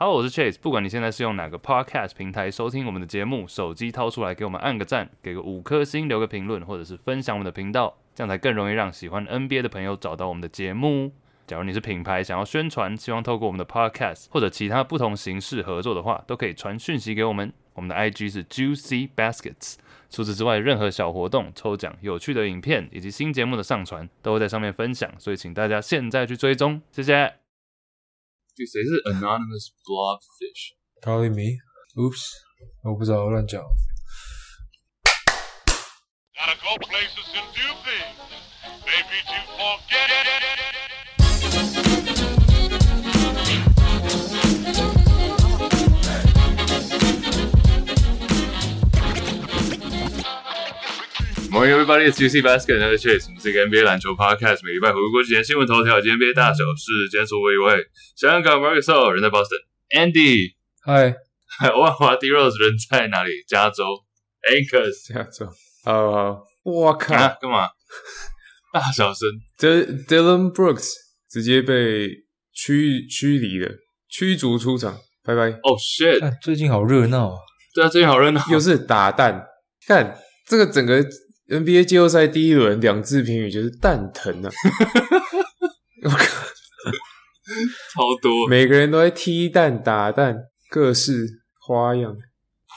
[0.00, 0.60] Hello，我是 Chase。
[0.62, 11.10] 不管你现在是用哪个 Podcast 平台收听我们的节目，手机掏出来给我们按个赞，给个五颗星，留个评论，或者是分享我们的频道，这样才更容易让喜欢 NBA 的朋友找到我们的节目。
[11.48, 17.52] 假如你是品牌想要宣传，希望透过我们的 Podcast 或者其他不同形式合作的话，都可以传讯息给我们。
[17.74, 19.78] 我们的 IG 是 Juicy Baskets。
[20.08, 27.47] 除此之外，任何小活动、抽奖、有趣的影片以及新节目的上传，都会在上面分享，所以请大家现在去追踪，谢谢。
[28.66, 32.32] 谁是 Anonymous Blobfish？Calling me？Oops，
[32.84, 33.62] 我不知道，我乱讲。
[51.58, 57.08] Morning everybody, it's Juicy Basket and Chase，我们是一个 NBA 篮球 Podcast，每礼拜回顾过去几天新闻头条，今天 NBA 大小事。
[57.10, 60.52] 今天说我一位香港 Marcus 人在 Boston，Andy，
[60.84, 61.16] 嗨，
[61.72, 63.32] 万华 D Rose 人在哪里？
[63.48, 63.82] 加州
[64.48, 65.46] ，Anchors，加州。
[65.82, 67.66] 好好，我靠，干嘛？
[68.72, 69.28] 大小声。
[69.56, 70.92] 这 Dylan Brooks
[71.28, 72.08] 直接被
[72.52, 73.68] 驱驱离了，
[74.08, 75.58] 驱逐出场，拜拜。
[75.62, 76.38] Oh shit！
[76.40, 77.38] 最近好热闹啊。
[77.74, 79.44] 对啊，最近好热闹，又是打蛋，
[79.88, 81.04] 看这个整个。
[81.48, 84.50] NBA 季后赛第一轮两字评语就是蛋疼啊！
[86.04, 86.18] 我靠，
[87.94, 90.36] 超多，每个人都在踢蛋打蛋，
[90.70, 91.26] 各式
[91.66, 92.14] 花样。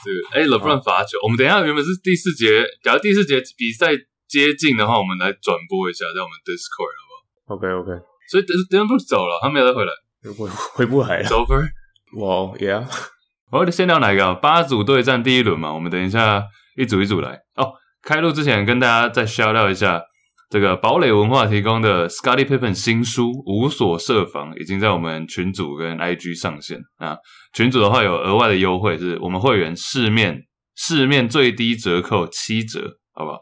[0.02, 3.88] 对，哎，LeBron 罚球，我们等一下原本是第四节，假如第四节比赛
[4.26, 8.02] 接近的话，我们来转播一下，在我们 Discord 好不好？OK OK。
[8.30, 9.92] 所以 Dillon Brooks 走了，他没有再回来，
[10.34, 11.28] 回回不来了。
[11.28, 11.68] It's over。
[12.16, 12.88] 哇，Yeah。
[13.50, 14.34] 我先聊哪一个？
[14.36, 16.42] 八组对战第一轮嘛，我们等一下
[16.76, 17.74] 一组一组来哦。
[18.02, 20.02] 开录之前，跟大家再 shout out 一下，
[20.50, 27.16] 这个堡垒文化提供的 Scotty Pippen 新书《无所设防》已经在我们群组跟 IG 上线啊。
[27.52, 30.42] 群组的话有额外的优惠，是我们会员市面
[30.74, 33.38] 市面最低折扣七折，好不好？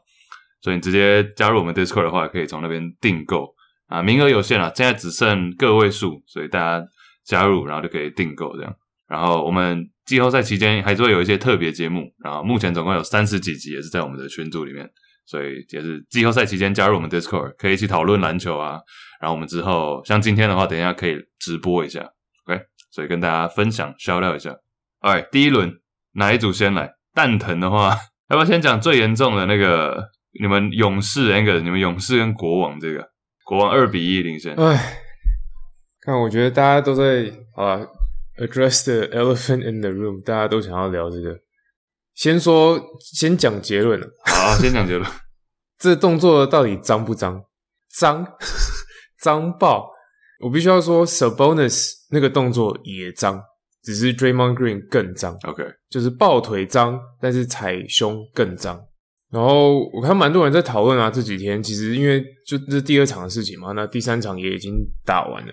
[0.60, 3.54] 所以你直接加入我们 Discord 的话，可以从那边订购
[3.86, 6.84] 啊，名额有限啊，现在只剩个位数，所以大家
[7.24, 8.74] 加入然后就可以订购这样。
[9.10, 9.90] 然后我们。
[10.06, 14.84] 季后赛期间还是会有一些特别节目，然后目前总共有三十几集，也是在我们的群组里面，
[15.24, 18.80] 所以也是季后赛期间加入我们 Discord，可以一起讨论篮球啊。
[19.20, 22.00] 然后我们之后像今天的话，等一下可以直播一下
[22.44, 22.60] ，OK？
[22.90, 24.52] 所以跟大家分享爆料一下。
[25.00, 25.72] Alright，第一轮
[26.14, 26.90] 哪一组先来？
[27.14, 27.96] 蛋疼的话，
[28.30, 30.10] 要不要先讲最严重的那个？
[30.40, 33.08] 你们勇士那个，你们勇士跟国王这个，
[33.44, 34.56] 国王二比一领先。
[34.56, 34.96] 哎，
[36.00, 37.86] 看我觉得大家都在啊。
[38.40, 41.38] Address the elephant in the room，大家都想要聊这个。
[42.14, 44.06] 先说，先讲结论了。
[44.24, 45.08] 好，先讲结论。
[45.78, 47.42] 这动作到底脏不脏？
[47.90, 48.26] 脏，
[49.20, 49.90] 脏爆！
[50.40, 53.42] 我必须要说，Sabonis 那个动作也脏，
[53.82, 55.36] 只是 Draymond Green 更脏。
[55.42, 58.80] OK，就是抱腿脏，但是踩胸更脏。
[59.30, 64.74] 然后我看蛮多人在讨论啊，这几天其实因为就这第二场的事情嘛，那第三场也已经
[65.04, 65.52] 打完了。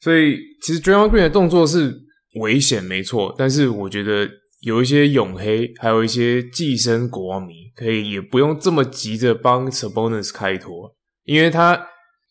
[0.00, 1.94] 所以其实 Draymond Green 的动作是
[2.40, 3.34] 危险，没错。
[3.36, 4.26] 但是我觉得
[4.62, 10.94] 有一些勇黑，还有一些寄生国王迷，可以也不用这么急着帮 Sabonis 开脱，
[11.24, 11.78] 因为他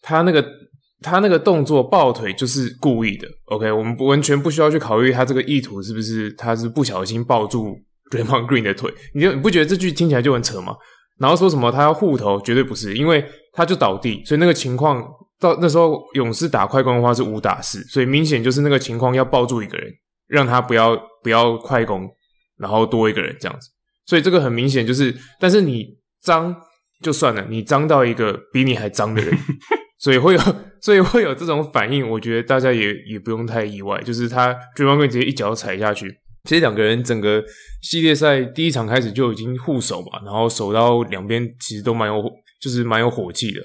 [0.02, 0.44] 他那个
[1.02, 3.28] 他那个动作抱腿就是故意的。
[3.46, 7.78] OK，我们完全不需要去考虑他这个意图是不是他是不小心抱住
[8.12, 8.92] Draymond Green 的腿。
[9.14, 10.76] 你就你不觉得这句听起来就很扯吗？
[11.20, 15.04] 然后说什么他要护头，绝对不是，因为他就倒地，所以那个情况。
[15.40, 19.90] 到那时候，勇士打快攻的话是五打四，所以明显就是那个情况要抱住一个人，
[20.28, 22.10] 让他不要不要快攻，
[22.58, 23.70] 然后多一个人这样子。
[24.06, 25.86] 所以这个很明显就是，但是你
[26.22, 26.56] 脏
[27.02, 29.34] 就算了，你脏到一个比你还脏的人，
[30.00, 30.42] 所以会有
[30.82, 32.10] 所以会有这种反应。
[32.10, 36.14] 我觉得大家也也不用太意外，就是他追梦棍直接一脚踩下去。
[36.44, 37.44] 其实两个人整个
[37.82, 42.22] 系列赛第一场开始就已经互守嘛，然后守到两边其实都蛮有
[42.60, 43.62] 就是蛮有火气的。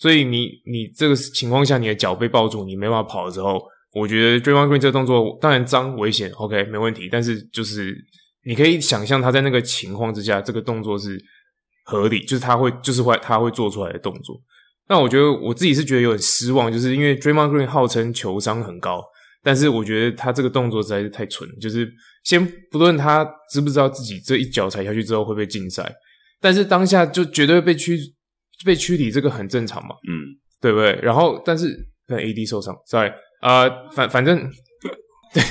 [0.00, 3.62] 所以你你这个情况下，你的脚被抱住，你没办法跑的时候，
[3.92, 7.06] 我觉得 Draymond Green 这个动作当然脏危险，OK 没问题。
[7.12, 7.94] 但是就是
[8.46, 11.22] 你可以想象他在那个情况之下，这个动作是
[11.84, 14.40] 合理，就是他会就是会他会做出来的动作。
[14.88, 19.04] 那我觉得我自己是觉得有点失望，就是因为 Draymond Green 号称球商很高，
[19.42, 21.46] 但是我觉得他这个动作实在是太蠢。
[21.60, 21.86] 就是
[22.24, 23.22] 先不论他
[23.52, 25.92] 知不知道自己这一脚踩下去之后会被禁赛，
[26.40, 27.98] 但是当下就绝对被驱。
[28.64, 30.98] 被驱离这个很正常嘛，嗯，对不对？
[31.02, 31.74] 然后，但是
[32.06, 33.10] 跟 AD 受伤，sorry，
[33.42, 34.38] 呃，反反正
[35.32, 35.42] 对，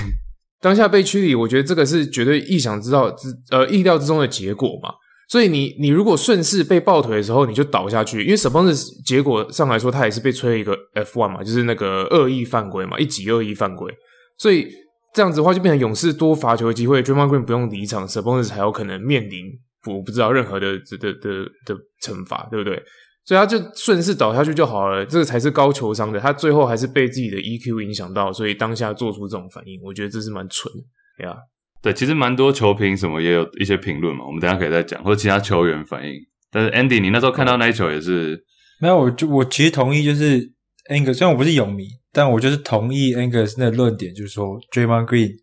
[0.62, 4.90] 当下被驱离，我觉得这个是绝对意想知道之呃意料之中的结果嘛。
[5.32, 13.94] 所以你你如果顺势被抱腿的时候，你就倒下去，因为 Sabonis 结果上来说，他也是被吹了一个 F one 嘛，就是那个恶意犯规嘛，一级恶意犯规。
[14.40, 14.68] 所以
[15.14, 19.46] 这样子的话就变成勇士多罚球的机会，Draymond Green 不用离场，Sabonis 才有可能面临
[19.86, 22.82] 我不知道任何的的的的的惩罚，对不对？
[23.26, 26.20] 所以他就顺势倒下去就好了，这个才是高球商的。
[26.20, 30.80] 他最后还是被自己的 EQ 影响到，所以当下做出这种反应，我觉得这是蛮蠢的，
[31.20, 31.36] 对啊。
[31.82, 36.14] 对，其实蛮多球评什么也有一些评论嘛，我们等一下可以再讲，或者其他球员反应。
[36.52, 38.42] 但是 Andy，你那时候看到那一球也是、嗯、
[38.82, 38.98] 没有？
[38.98, 40.42] 我就我其实同意，就是
[40.90, 45.34] Angus，虽然我不是泳迷，但我就是同意 Angus 那个论点，就是说 Draymond Green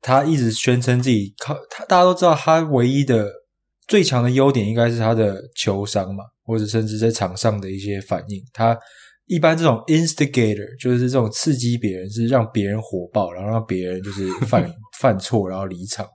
[0.00, 3.28] 他一直宣称自己靠他，大家都知道他唯一的
[3.92, 8.42] 最强的优点应该是他的球商嘛，或者甚至在场上的一些反应。
[8.50, 8.74] 他
[9.26, 14.66] 一般这种 instigator 就是这种刺激别人，是让别人火爆，然后让别人就是犯
[14.98, 16.12] 犯错，然后离场嘛。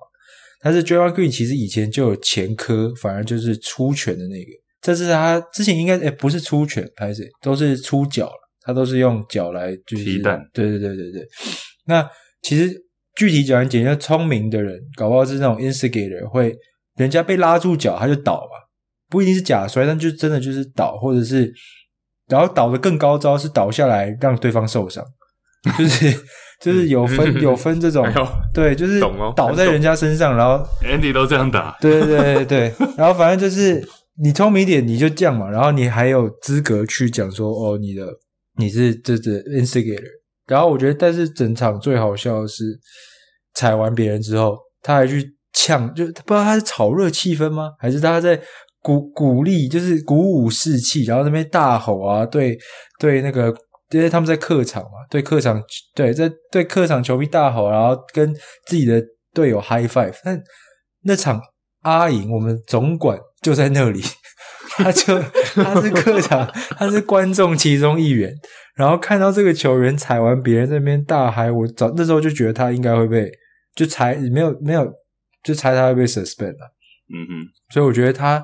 [0.59, 4.49] 但是 Draymond Green 其实以前就有前科，反而就是出拳的那个。
[4.81, 10.03] 这是他之前应该诶不是出拳，拍谁都是出脚了，他都是用脚来就是。
[10.17, 11.27] 对对对对对。
[11.85, 12.09] 那
[12.41, 12.73] 其实
[13.15, 16.55] 具体讲一点，要聪明的人，搞不好是那种 instigator，会
[16.97, 18.67] 人家被拉住脚他就倒嘛，
[19.09, 21.53] 不一定是假摔，但就真的就是倒，或者是
[22.27, 25.03] 然后倒的更高招是倒下来让对方受伤，
[25.77, 26.13] 就是。
[26.59, 28.13] 就是有分 有分这种，哎、
[28.51, 28.99] 对，就是
[29.35, 33.87] 倒在人家身上，然后 Andy 都这样打，对对对对，然后反正就是
[34.23, 38.07] 你聪明一点，你就这样嘛，然后你还有资格去讲说哦，你的
[38.55, 40.01] 你是这这 instigator，
[40.47, 42.63] 然后我觉得，但是整场最好笑的是
[43.53, 45.23] 踩完别人之后，他还去
[45.53, 48.39] 呛，就不知道他是炒热气氛吗，还是他在
[48.81, 52.57] 鼓鼓励，就是鼓舞士气，然后那边大吼啊，对
[52.99, 53.53] 对那个。
[53.91, 55.63] 因为他们在客场嘛，对客场
[55.95, 58.35] 对在对客场球迷大吼，然后跟
[58.65, 59.01] 自己的
[59.33, 60.13] 队友 high five。
[60.25, 60.37] 但
[61.03, 61.39] 那场
[61.83, 64.01] 阿银，我们总管就在那里，
[64.75, 65.17] 他就
[65.53, 66.45] 他是客场，
[66.77, 68.29] 他是观众其中一员。
[68.75, 73.31] 然后看到这个球员踩完别人那边大嗨，我早那时候就觉得他应该会被
[73.73, 74.85] 就踩，没有没有
[75.47, 76.75] 就猜他会被 suspend 了。
[77.13, 78.43] 嗯哼，所以我觉得他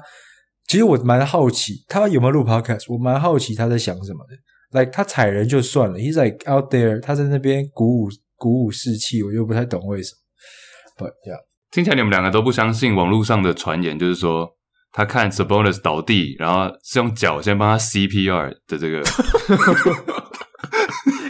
[0.70, 4.80] 其实我蛮好奇他有没有录 podcast，我蛮好奇他在想什么的。
[4.80, 11.06] like 他踩人就算了，he's like out there，他在那边鼓舞鼓舞士气，我就不太懂为什么。
[11.06, 14.50] But yeah，听起来你们两个都不相信网络上的传言，就是说
[14.94, 19.04] 他看 Sabonis 倒地，然后是用脚先帮他 CPR 的这个。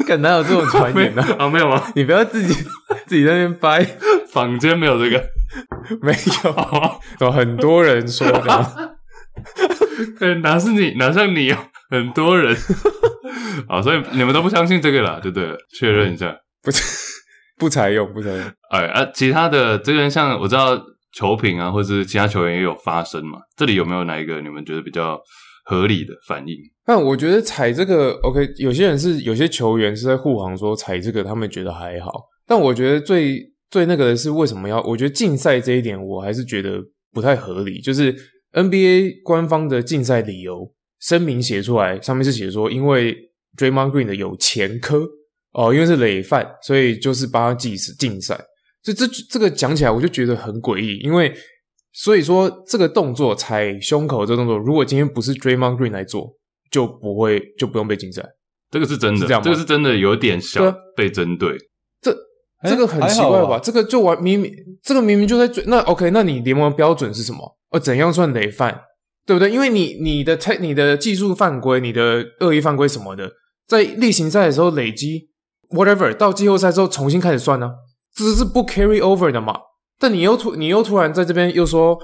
[0.06, 1.24] 可哪有这种传言呢？
[1.40, 1.92] 啊，没有吗？
[1.96, 2.54] 你不要自己
[3.08, 3.84] 自己在那边掰，
[4.34, 5.24] 坊间没有这个，
[6.02, 8.90] 没有，有很多人说的。
[10.42, 10.96] 哪是你？
[10.98, 11.58] 哪像你哦？
[11.92, 12.56] 很多人。
[13.68, 15.56] 好，所以你们都不相信这个啦，对不对？
[15.78, 16.72] 确认一下，不
[17.60, 18.44] 不采用，不采用。
[18.72, 20.82] 哎啊，其他的这个人，像我知道
[21.14, 23.38] 球评啊，或者是其他球员也有发声嘛。
[23.56, 25.22] 这里有没有哪一个你们觉得比较
[25.66, 26.56] 合理的反应？
[26.84, 32.12] 但我觉得踩这个 OK，有些人是有些球员是在护航说踩这个，他们觉得还好。
[32.48, 33.40] 但我觉得最
[33.74, 34.80] 最那个的是为什么要？
[34.84, 36.80] 我觉得禁赛这一点，我还是觉得
[37.12, 37.82] 不太合理。
[37.82, 38.16] 就是
[38.54, 43.32] NBA 官方的禁赛理由声明写出来，上面是写说因为。
[43.56, 45.08] Draymond Green 的有前科
[45.52, 48.36] 哦，因为是累犯，所以就是帮他记死禁赛。
[48.82, 51.32] 所以这这个讲起来我就觉得很诡异，因为
[51.92, 56.36] 所以说这个动作踩胸口这个动作，如果今天不是 Draymond Green 来做，
[56.72, 58.28] 就不会就不用被禁赛。
[58.72, 59.46] 这个是真的，是这样吗？
[59.46, 61.56] 这个是真的有点小被针对。
[62.64, 63.60] 这这个很奇怪吧？
[63.62, 64.52] 这个就完明明
[64.82, 67.58] 这个明明就在追那 OK，那你联盟标准是什么？
[67.72, 68.82] 呃，怎样算累犯？
[69.26, 69.50] 对不对？
[69.50, 73.32] 因为你你的你的技术犯规，你的恶意犯规什么的。
[73.68, 75.30] 在例行赛的时候累积
[75.70, 77.72] whatever，到季后赛之后重新开始算呢？
[78.16, 79.56] 这是不 carry over 的嘛？
[79.98, 81.98] 但你又突你又突然在这边又说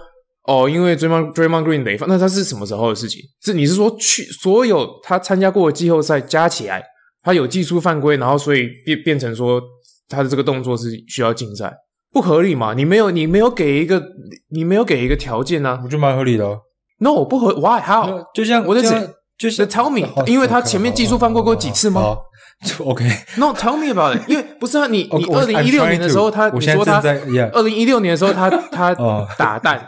[0.47, 3.21] 哦，因为 Draymond Draymond Green 累犯，那他是什么时候的事情？
[3.43, 6.81] 是你是说去所有他参加过的季后赛加起来，
[7.21, 9.61] 他有技术犯规，然后所以变变成说
[10.09, 11.71] 他的这个动作是需要禁赛，
[12.11, 12.73] 不合理嘛？
[12.73, 14.03] 你没有你没有给一个
[14.49, 15.79] 你没有给一个条件呢、啊？
[15.83, 16.59] 我觉得蛮合理的、哦。
[16.99, 18.25] No 不合，Why how？
[18.33, 19.15] 就像我的指。
[19.39, 22.17] 就是 tell me，因为他前面技术犯规过几次吗
[22.79, 24.29] ？OK，No，tell me about it。
[24.29, 26.99] 因为不是啊，你 你二零一六年的时候，他你说他
[27.53, 28.93] 二零一六年的时候，他他
[29.39, 29.87] 打蛋，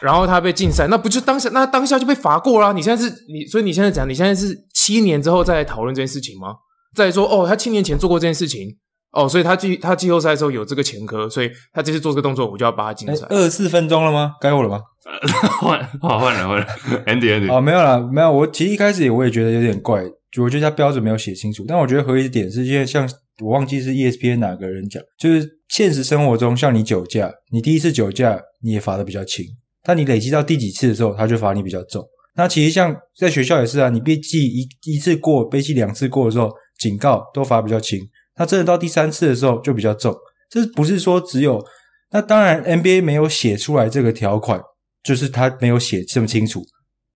[0.00, 2.72] 然后他被禁赛，那不就当下那当下就被罚过了？
[2.72, 6.54] 你现在是你，所以你现在讲，你现在是七年之后再来讨论这件事情吗？
[6.94, 8.74] 再说哦，他七年前做过这件事情
[9.16, 13.26] 哦，所以他季他季后赛的时候有这个前科，所以他这次做这个动作，我就要把他禁赛。
[13.30, 14.34] 二十四分钟了吗？
[14.40, 14.80] 该我了吗？
[15.62, 16.66] 换，好换了换了
[17.06, 18.30] ，Andy Andy 哦，没有啦，没有。
[18.30, 20.02] 我其实一开始我也觉得有点怪，
[20.38, 21.64] 我觉得他标准没有写清楚。
[21.66, 23.08] 但我觉得合理的点是因为像
[23.40, 29.44] 我忘记是 ESPN 哪个人讲，就是现实生活中，像你酒驾，你第一次酒驾你也罚的比较轻，
[29.82, 32.04] 但你累积到第几次的时候，他就罚你比较重。
[32.34, 37.98] 那其实像在学校也是啊，你被记一一次过，被记两次过的时候，警告都罚比较轻。
[38.38, 40.14] 那真的到第三次的时候就比较重。
[40.50, 41.64] 这不是说只有。
[42.12, 44.62] 那当然，NBA 没有写出来这个条款，
[45.02, 46.62] 就是他没有写这么清楚。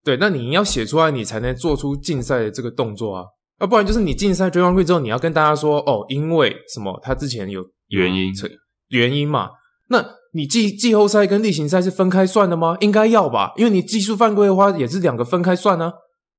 [0.03, 3.25] 对，那你要写出来，你才能做出竞赛的这个动作啊。
[3.61, 6.99] 要不然就是你竞赛 Draymond Green 之后，你要跟大家说哦，因为什么？
[7.03, 8.33] 他之前有原因，
[8.89, 9.51] 原因嘛？
[9.89, 12.77] 那你季季后赛跟例行赛是分开算的吗？
[12.81, 15.93] 应该要吧，因为你技术犯规的话也是两个分开算呢、啊。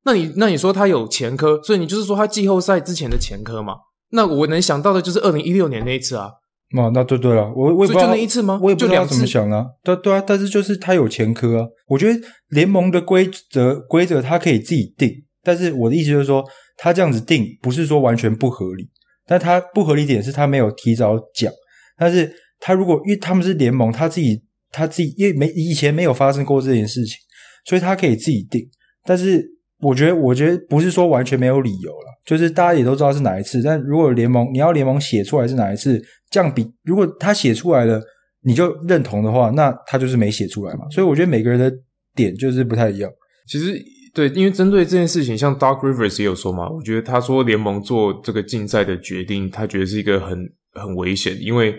[0.04, 3.76] 那你那你说他有前科，所以你就是说他季后赛之前的前科嘛？
[4.12, 6.30] 那我能想到的就是二零一六年那一次啊。
[6.78, 8.58] 哦，那对对了，我我也不知道就那一次吗？
[8.64, 9.66] 我也不知道怎么想啊。
[9.84, 11.68] 对对啊，但是就是他有前科啊。
[11.88, 12.18] 我觉得
[12.50, 15.10] 联盟的规则规则他可以自己定，
[15.44, 16.42] 但是我的意思就是说，
[16.78, 18.90] 他这样子定不是说完全不合理，
[19.28, 21.52] 但他不合理点是他没有提早讲。
[21.98, 24.42] 但是他如果因为他们是联盟，他自己
[24.72, 27.18] 他自己因为没以前没有发生过这件事情，
[27.66, 28.66] 所以他可以自己定。
[29.04, 29.46] 但是
[29.82, 33.62] 我觉得我觉得不是说完全没有理由了，就是大家也都知道是哪一次。
[33.62, 36.02] 但如果联盟你要联盟写出来是哪一次？
[36.30, 38.02] 这样比，如果他写出来了，
[38.44, 40.90] 你就认同的话，那他就是没写出来嘛。
[40.90, 41.72] 所以我觉得每个人的
[42.16, 43.12] 点就是不太一样。
[43.48, 43.78] 其实
[44.14, 50.38] 对，因为针对这件事情，像 Dark Rivers 也有说嘛，我觉得他说联盟做这个竞赛的决定，他觉得是一个很
[50.74, 51.76] 很危险，因为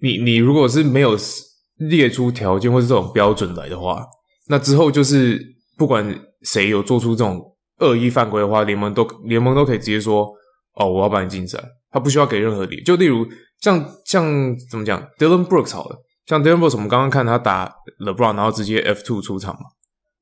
[0.00, 1.16] 你你如果是没有
[1.78, 4.04] 列出条件或是这种标准来的话，
[4.48, 5.40] 那之后就是
[5.76, 6.06] 不管
[6.42, 7.40] 谁有做出这种
[7.80, 10.28] 恶意犯规的话，联盟都联盟都可以直接说，
[10.74, 11.58] 哦，我要把你禁赛，
[11.90, 12.84] 他不需要给任何理由。
[12.84, 13.26] 就例如。
[13.58, 19.60] 像像怎么讲，Dylan Brooks 好了，像 Dylan Brooks，我们刚刚看他打 LeBron，然后直接 F two 出场嘛。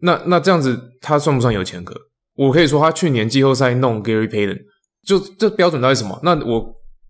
[0.02, 1.96] 那那这样子，他算不算有前科？
[2.36, 4.56] 我可以说他去年季后赛弄 Gary Payton，
[5.04, 6.16] 就这标准到底什么？
[6.22, 6.64] 那我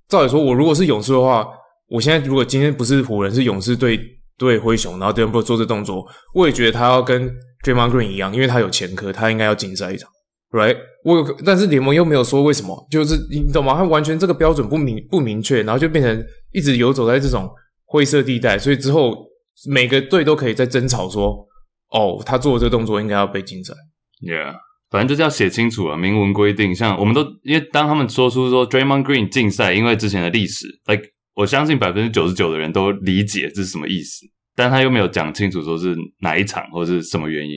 [0.09, 1.47] 照理说，我如果是勇士的话，
[1.89, 4.01] 我现在如果今天不是湖人，是勇士对
[4.39, 7.31] 对灰熊，然后 Dylan Brooks 做这动作，我也觉得他要跟
[7.63, 10.11] Draymond Green 一样，因为他有前科，他应该要禁赛一场。
[10.55, 13.75] Right，我有，但是联盟又没有说为什么，就是你懂吗？
[13.75, 17.51] 他完全这个标准不明不明确，然后就变成一直游走在这种
[17.87, 19.27] 灰色地带，所以之后
[19.69, 21.45] 每个队都可以在争吵说，
[21.91, 23.75] 哦，他做的这个动作应该要被禁赛。
[24.23, 24.55] Yeah，
[24.91, 26.73] 反正就是要写清楚了，明文规定。
[26.73, 31.03] 像我们都因为当他们说出说 Draymond Green 禁赛，因为之前的历史，like
[31.35, 37.57] 我相信百分之九十九的人都理解这是什么意思，但他又没有讲清楚说是哪一场或是什么原因。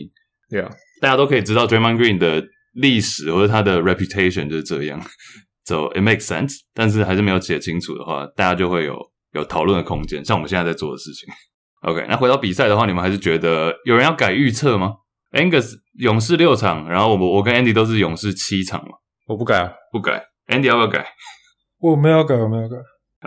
[0.49, 2.43] Yeah，大家都可以知道 Draymond Green 的。
[2.77, 5.01] 历史或者他的 reputation 就是这样
[5.65, 6.59] ，so it makes sense。
[6.73, 8.95] 但是还是没有写清楚的话，大家就会有
[9.33, 10.23] 有讨论的空间。
[10.23, 11.27] 像我们现在在做的事情。
[11.81, 14.95] OK，那回到比赛的话，你们还是觉得有人要改预测吗
[15.31, 18.95] ？Angus 勇士六场，然后我我跟 Andy 都是勇士七场嘛。
[19.27, 20.23] 我不改啊，不改。
[20.47, 21.05] Andy 要不要改？
[21.79, 22.75] 我没有改，我没有改。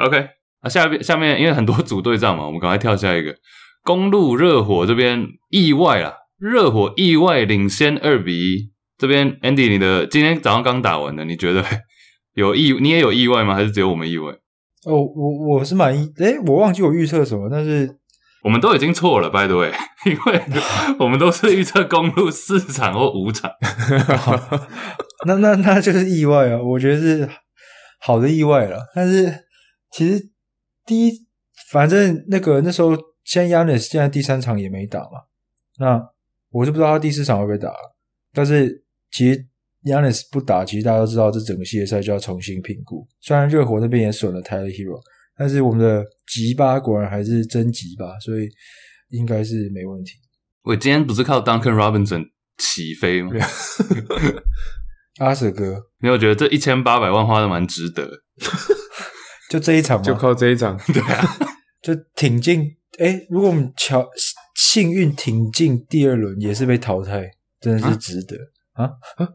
[0.04, 0.28] OK，
[0.62, 3.34] 那下边下面因为很多组对战嘛，我们赶快跳下一个。
[3.82, 8.72] 公路热火这边意外啊，热火意外领先二比一。
[9.00, 11.64] 这边 Andy，你的今天早上刚打完的，你觉得
[12.34, 12.74] 有意？
[12.78, 13.54] 你也有意外吗？
[13.54, 14.30] 还是只有我们意外？
[14.84, 16.12] 哦，我我是满意。
[16.18, 17.90] 诶，我忘记我预测什么，但是
[18.44, 19.72] 我们都已经错了，by the way，
[20.04, 20.42] 因为
[20.98, 23.50] 我们都是预测公路四场或五场。
[25.26, 26.60] 那那那就是意外啊！
[26.62, 27.26] 我觉得是
[28.00, 28.84] 好的意外了。
[28.94, 29.32] 但是
[29.90, 30.28] 其实
[30.84, 31.12] 第一，
[31.72, 35.24] 反正那个那时候，现在 Giannis 现在第三场也没打嘛。
[35.78, 36.02] 那
[36.50, 37.96] 我是不知道他第四场会不会打了，
[38.34, 38.84] 但是。
[39.12, 39.46] 其实
[39.84, 43.06] Giannis 不打，其实大家都知道，这整个系列赛就要重新评估。
[43.20, 45.00] 虽然热火那边也损了 Tyler Herro，
[45.36, 48.48] 但是我们的吉巴果然还是真吉巴，所以
[49.08, 50.12] 应该是没问题。
[50.62, 52.24] 我今天不是靠 Duncan Robinson
[52.58, 53.32] 起飞吗？
[55.18, 58.08] 阿 Sir 哥，你有觉得这一千八百万花的蛮值得？
[59.50, 60.04] 就这一场吗？
[60.04, 61.38] 就靠这一场， 对啊，
[61.82, 62.76] 就挺进。
[62.98, 64.08] 诶，如果我们巧
[64.54, 68.36] 幸运挺进第二轮，也是被淘汰，真的是值得。
[68.36, 69.28] 啊啊啊！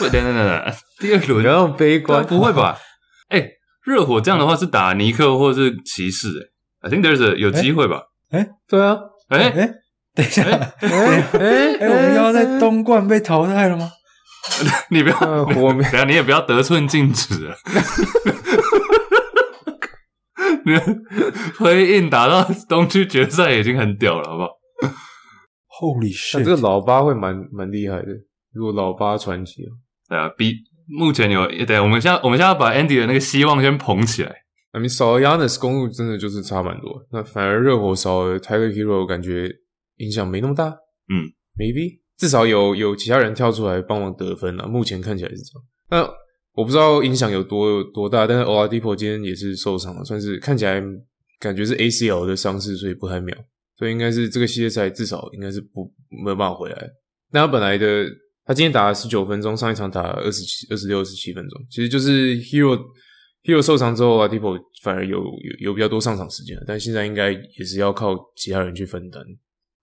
[0.00, 2.78] 等等等等， 第二轮不要悲观，不会吧？
[3.30, 3.50] 哎、欸，
[3.84, 6.50] 热火这样的话是打尼克或是骑士、欸，
[6.82, 8.02] 哎，I think there's a, 有机会吧？
[8.30, 9.74] 哎、欸，对啊，哎哎、欸，
[10.14, 13.90] 等一下，哎哎哎，我们要在东冠被淘汰了吗？
[14.90, 15.16] 你不要，
[15.56, 17.54] 我等下你也不要得寸进尺啊！
[20.64, 20.72] 你
[21.56, 24.48] play in 打到东区决赛已经很屌了，好不好
[25.80, 26.42] ？Holy shit！
[26.42, 28.08] 这个老八会蛮蛮厉害的。
[28.52, 29.70] 如果老八传奇哦，
[30.08, 30.54] 对啊，比
[30.86, 34.34] 目前有对，我们现在我们现在要把 Andy 的那个希望先捧起来。
[34.72, 39.50] I mean, 少了 Giannis 公路真的就是差蛮多，那反而热火少了 Tyler Herro，感觉
[39.96, 40.64] 影响没那么大。
[41.08, 41.28] 嗯
[41.58, 44.66] ，maybe 至少有有其他人跳出来帮忙得分了。
[44.66, 45.64] 目前看起来是这样。
[45.90, 46.14] 那
[46.52, 50.82] 我不知道影响有多有多大，但是 Oladipo 今天也是受伤了，算是看起来
[51.40, 53.36] 感觉是 ACL 的伤势，所以不太妙。
[53.76, 55.92] 所以应该是这个系列赛至少应该是不
[56.24, 56.90] 没有办法回来。
[57.30, 58.06] 那他本来的。
[58.48, 62.80] 他今天打了十九分钟，上一场打了二十七、二十六、二十七分钟，其实就是 Hero
[63.44, 69.22] Hero 受伤之后，Oladipo 反而有有有比较多上场时间，但现在应该也是要靠其他人去分担。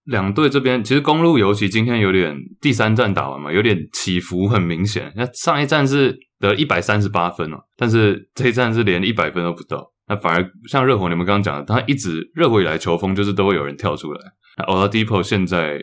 [0.06, 5.12] 两队这边其实公路尤其今天有点第三站打完嘛，有点起伏很明显。
[5.14, 9.92] 那上一站是得一百三十八分哦，但是这一站是连一百分都不到。
[10.08, 14.20] 那反而像热火，你们刚刚讲的，他一直热火以来球风就是都会有人跳出来。
[14.58, 15.80] 那 Oladipo 现在，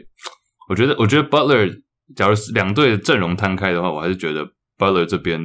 [0.69, 1.81] 我觉得我觉得 Butler，
[2.15, 4.45] 假如两队的阵容摊开的话，我还是觉得
[4.77, 5.41] Butler 这边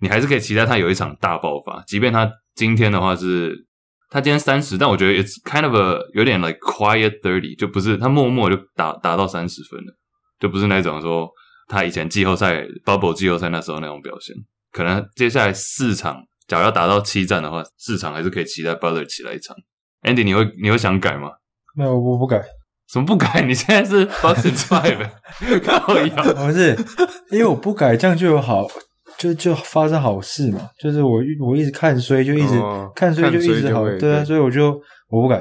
[0.00, 3.66] 你还是可以期待他有一场大爆发，即便他今天的话是。
[4.10, 9.92] 他今天三十，但我觉得 it's kind of a 有点 like quiet thirty，就不是他默默就打打到三十分了，
[10.38, 11.28] 就不是那种说
[11.66, 14.36] 他以前季后赛 bubble 季后赛那时候那种表现。
[14.70, 19.56] 可能接下来四场，假如要打到七战的话，四场还是可以期待 Butler 起来一场。
[20.02, 21.32] Andy，你会你会想改吗？
[21.74, 22.40] 没有，我不改。
[22.88, 23.42] 什么不改？
[23.46, 25.08] 你现在是 in five，
[25.64, 26.34] 靠腰。
[26.34, 26.76] 不是，
[27.30, 28.66] 因为我不改，这样就有好。
[29.16, 34.72] 就就发生好事嘛，就是我我一直看衰，就一直、哦、看衰，就一直好，对啊，所以我就
[35.08, 35.36] 我不改。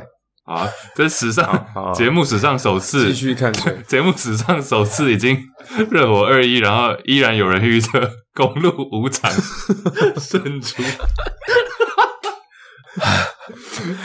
[0.45, 5.39] 啊，这是史上 节目史上首次继续看衰，节目史上首次已经
[5.89, 9.31] 热火二一，然后依然有人预测公路五场
[10.19, 10.83] 胜出，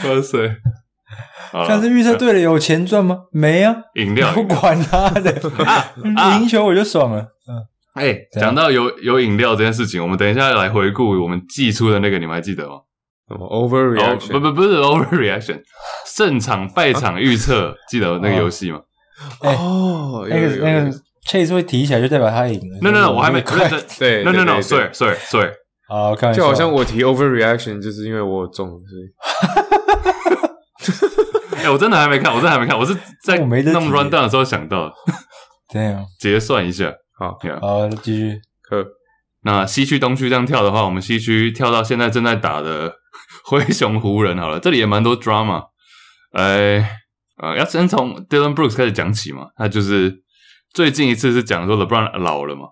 [0.03, 0.57] 哇塞！
[1.51, 3.17] 但是预测对了，有钱赚吗？
[3.31, 5.33] 没啊，饮料不管他的，
[6.39, 7.65] 赢球我就爽了，嗯。
[7.95, 12.75] 哎，讲、欸、到有有饮料这件事情，我们等一下来回顾我们寄出的那个，你们还记得吗？
[13.27, 14.31] 什么 overreaction？
[14.31, 15.59] 不不不是 overreaction，
[16.05, 18.79] 胜场败场预测，记得那个游戏吗？
[19.43, 20.91] 哦，那个那个
[21.29, 22.79] Chase 会提起来，就代表他赢了。
[22.81, 23.83] No no no，我还没认真。
[23.99, 25.51] 对，No no no，sorry sorry sorry。
[25.87, 29.11] 好，看就好像我提 overreaction，就是因为我中，所以。
[31.59, 34.93] 哎，我真的还没看，我真的还没看，我是在弄 rundown 的时候想到。
[35.71, 36.93] 对啊， 结算一下。
[37.17, 38.41] 好，好，继续。
[38.69, 38.85] 呵，
[39.43, 42.93] 那西区、东区这样跳的话，我们西区跳到现在正在打的
[43.45, 45.65] 灰熊、湖人好了，这里也蛮多 drama。
[46.31, 47.01] 哎，
[47.37, 49.47] 呃，要先从 Dillon Brooks 开始讲起嘛。
[49.55, 50.23] 他就是
[50.73, 52.69] 最近一次是讲说 LeBron 老了嘛。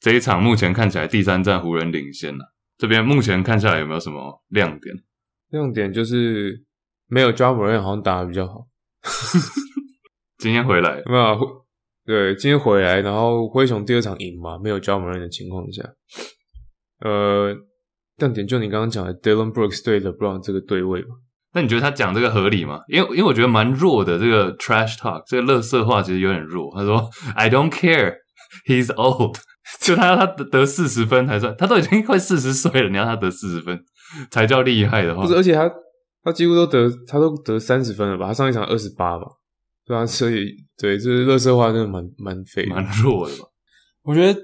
[0.00, 2.54] 这一场目前看起来第三战湖人领先了。
[2.78, 4.94] 这边目前看下来有没有什么亮点？
[5.50, 6.64] 亮点就是
[7.10, 8.66] 没有 Ja Morant 好像打得比较好。
[10.38, 11.38] 今天回来有没有？
[12.06, 15.82] 对，今天回来，然后灰熊第二场赢嘛，没有 Ja Morant 的情况下，
[17.04, 17.54] 呃，
[18.16, 21.16] 亮点就你刚刚讲的 Dillon Brooks 对 LeBron 这个对位嘛，
[21.54, 22.80] 那你觉得他讲这个合理吗？
[22.88, 26.72] 因为因为我觉得蛮弱的，这个 trash talk 这个乐色话其实有点弱。
[26.74, 28.14] 他说 I don't care,
[28.66, 29.36] he's old，
[29.80, 33.78] 就他要他得四十分才算，他都已经快四十岁了，你要他得四十分
[34.30, 35.34] 才叫厉害的话，不是？
[35.34, 35.70] 而且他
[36.22, 38.26] 他几乎都得他都得三十分了吧？
[38.26, 39.24] 他上一场二十八吧。
[39.86, 43.44] 对啊，所以对，就是垃圾话，真的蛮蛮废、蛮弱的吧？
[44.02, 44.40] 我觉得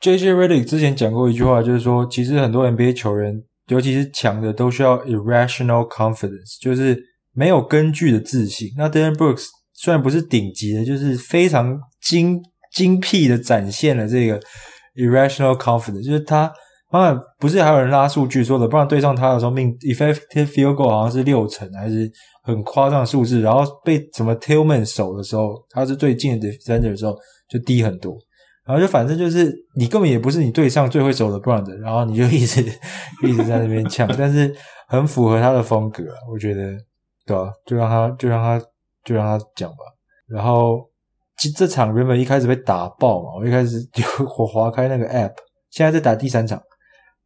[0.00, 8.68] JJ Redick 之前讲过一句话，就是说，其实很多 NBA 球员，尤其是强的，都需要 irrational confidence，就是没有根据的自信。
[8.76, 12.40] 那 Dillon Brooks 虽然不是顶级的，就是非常精
[12.72, 14.40] 精辟的展现了这个
[14.96, 16.52] irrational confidence，就是他。
[16.90, 22.10] 当然不是，还有人拉数据说的，不然对上他的时候命 effective field goal 好像是六成，还是
[22.42, 23.40] 很夸张的数字。
[23.40, 27.16] 然后被什么 Tillman 守的时候，他是最近的 defender 的时候
[27.48, 28.16] 就低很多。
[28.66, 32.60] 然后就反正就是你根本也不是你对上最会守的 LeBron 的，然后你就一直
[33.22, 34.52] 一直在那边呛，但是
[34.88, 36.76] 很符合他的风格，我觉得
[37.24, 37.52] 对吧、啊？
[37.66, 38.66] 就让他就让他
[39.04, 39.76] 就让他讲吧。
[40.26, 40.80] 然后
[41.38, 44.02] 这这场原本一开始被打爆嘛，我一开始就
[44.38, 45.32] 我划开那个 app，
[45.70, 46.60] 现在在打第三场。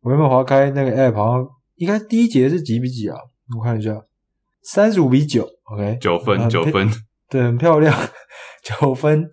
[0.05, 1.15] 我有没有划开那个 app？
[1.15, 3.17] 好像应该第一节是几比几啊？
[3.57, 3.99] 我看一下，
[4.63, 6.91] 三十五比九，OK，九分，九分，
[7.31, 7.99] 对，很漂亮，
[8.63, 9.31] 九分。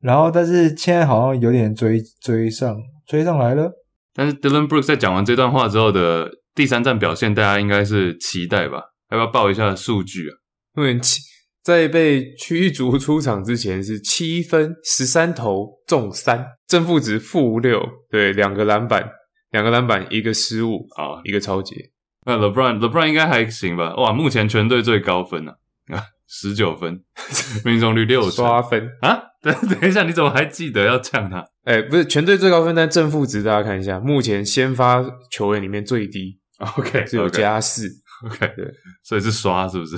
[0.00, 3.70] 然后，但是现在好像有点追追上，追上来了。
[4.12, 8.82] 但是 Dillon Brooks 在讲完这段话之后的第三站表现，大家应该是期待吧？
[9.10, 10.34] 要不要报一下数据啊？
[10.76, 11.20] 因为七
[11.62, 19.08] 在被驱逐出场之前是七分十三投中三，正负值负六，对，两个篮板。
[19.50, 21.90] 两个篮板，一个失误啊，一个抄截。
[22.26, 23.94] 那 LeBron，LeBron 应该还行吧？
[23.96, 25.56] 哇，目前全队最高分啊，
[25.88, 27.02] 啊，十九分，
[27.64, 29.22] 命中率六成，刷分啊？
[29.42, 31.38] 等等一下，你怎么还记得要呛他？
[31.64, 36.38] 哎、欸，不是全队最高分，但正负值大家看一下，目前先发球员里面最低。
[36.76, 37.88] OK， 只有加四。
[38.26, 38.70] OK，对，
[39.02, 39.96] 所以是刷是不是？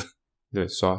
[0.53, 0.97] 对，刷。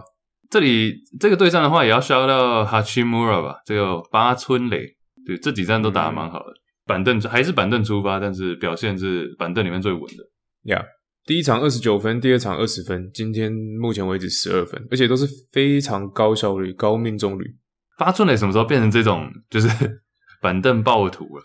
[0.50, 3.62] 这里这个对战的话，也要 shout 到 Hachimura 吧？
[3.66, 4.86] 这个八村垒，
[5.26, 6.52] 对，这几战都打得蛮好的。
[6.52, 10.24] 嗯板凳还是板凳出发，但是表现是板凳里面最稳的。
[10.63, 10.86] 呀，yeah,
[11.26, 17.56] 第一场二十九分，第二场二十分，今天目前为止十二分，而且都是非常高效率、高命中率。
[17.98, 19.69] 八村垒什么时候变成这种就是
[20.41, 21.43] 板凳暴徒了？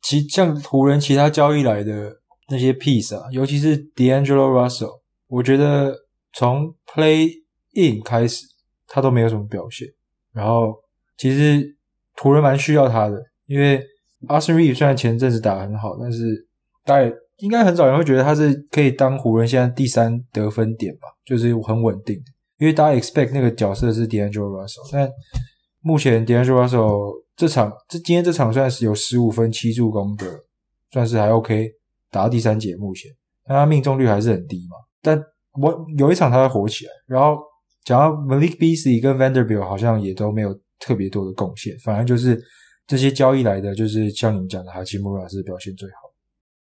[0.00, 5.94] 其像湖人其他交易来的那些 piece 啊，尤其是 D'Angelo Russell，我觉得
[6.32, 7.28] 从 Play
[7.74, 8.46] In 开始，
[8.86, 9.88] 他都没有什么表现。
[10.32, 10.74] 然后
[11.18, 11.76] 其实
[12.14, 13.84] 湖人蛮需要他的，因为
[14.28, 16.46] Austin Reed 虽然前阵子打得很好，但是
[16.84, 22.24] 大概应该很少人会觉得他是可以当湖人现在第三得分点吧，就是很稳定的。
[22.58, 25.10] 因为大家 expect 那个角色是 D'Angelo Russell，但
[25.80, 30.26] 目前 D'Angelo Russell 这场这今天这场算是有十五分七助攻的，
[30.90, 31.70] 算是还 OK，
[32.10, 33.10] 打到第三节目前，
[33.46, 34.76] 但他命中率还是很低嘛。
[35.00, 35.18] 但
[35.58, 37.38] 我有一场他会火起来，然后
[37.82, 42.38] 讲到 Malik Beasley 跟 Vanderbilt 好像也都没有特别多的贡献，反正就是
[42.90, 45.94] 这些交易来的，就是像你们讲的哈奇穆拉是表现最好。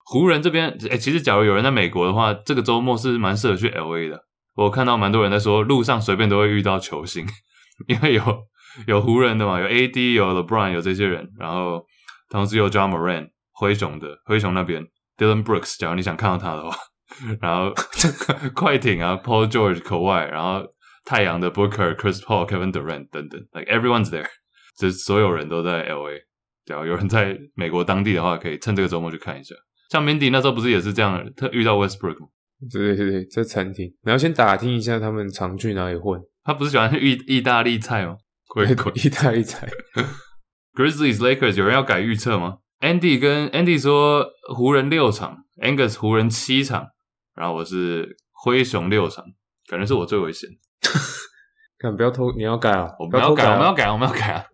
[0.05, 4.23] 湖人这边，诶其实假如有人在美国的话，这个周末是蛮适合去 LA 的。
[4.53, 7.25] 我看到蛮多人在说，路上随便都会遇到球星，
[7.87, 8.23] 因为有
[8.85, 11.83] 有湖人的嘛，有 AD，有 LeBron，有这些人，然后
[12.29, 14.85] 同时有 Ja Morant，灰熊的灰熊那边
[15.17, 16.77] Dylan Brooks，假如你想看到他的话，
[17.41, 17.73] 然后
[18.53, 20.67] 快艇啊 Paul George 口外，然后
[21.03, 24.27] 太阳的 Booker、Chris Paul、Kevin Durant 等等，like everyone's there，
[24.77, 26.21] 就是所有人都在 LA。
[26.65, 29.55] 对啊有人在美国当地的话，可以趁这个周末去看一下。
[29.89, 32.27] 像 Mindy 那时候不是也是这样，特遇到 Westbrook 吗？
[32.71, 36.21] 对对对，在餐厅，你要先打听一下他们常去哪里混。
[36.43, 38.15] 他不是喜欢意意大利菜吗？
[38.47, 39.67] 鬼鬼意大利菜。
[40.73, 46.87] Grizzlies Lakers 有人要改预测吗？Andy 跟 Andy 说湖人六场，Angus 湖人七场，
[47.35, 49.25] 然后我是灰熊六场，
[49.67, 50.49] 感觉是我最危险。
[51.79, 52.87] 看不要偷，你要改啊！
[52.99, 54.45] 我们要改，我们要改，我们要改啊！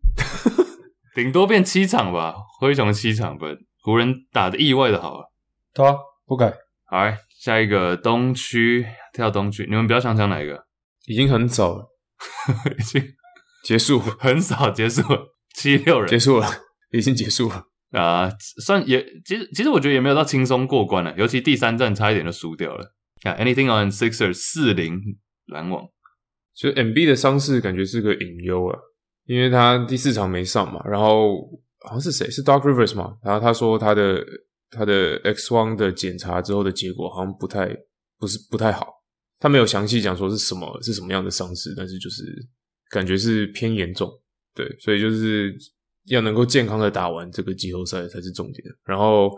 [1.18, 3.48] 顶多变七场吧，灰熊七场，不，
[3.82, 5.26] 湖人打得意外的好啊。
[5.74, 5.96] 对啊，
[6.28, 6.54] 不改。
[6.86, 6.98] 好。
[7.40, 10.68] 下一个东区跳东区，你们比较想讲哪一个？
[11.08, 11.88] 已经很早了，
[12.78, 13.04] 已经
[13.64, 16.48] 结束，很少结束了，七六人结束了，
[16.92, 17.56] 已经结束了
[17.94, 18.32] 啊、呃！
[18.64, 22.94] 算也，其实其实我觉得也没有到轻松过关了，尤其第三战差一点就输掉了。
[23.24, 25.02] 啊，Anything on Sixers 四零
[25.48, 25.84] 篮网，
[26.56, 28.78] 就 MB 的伤势感觉是个隐忧啊，
[29.28, 31.48] 因为他第四场没上嘛，然后
[31.82, 32.28] 好像是谁？
[32.32, 34.26] 是 Doc Rivers 嘛，然后他说他的。
[34.70, 37.74] 他的 X 光的检查之后的结果好像不太
[38.20, 38.86] 不是不太好，
[39.40, 42.26] 他没有详细讲说是什么是什么样的伤势，但是就是
[42.90, 44.12] 感觉是偏严重，
[44.54, 45.56] 对，所以就是
[46.08, 48.62] 要能够健康的打完这个季后赛才是重点。
[48.84, 49.32] 然后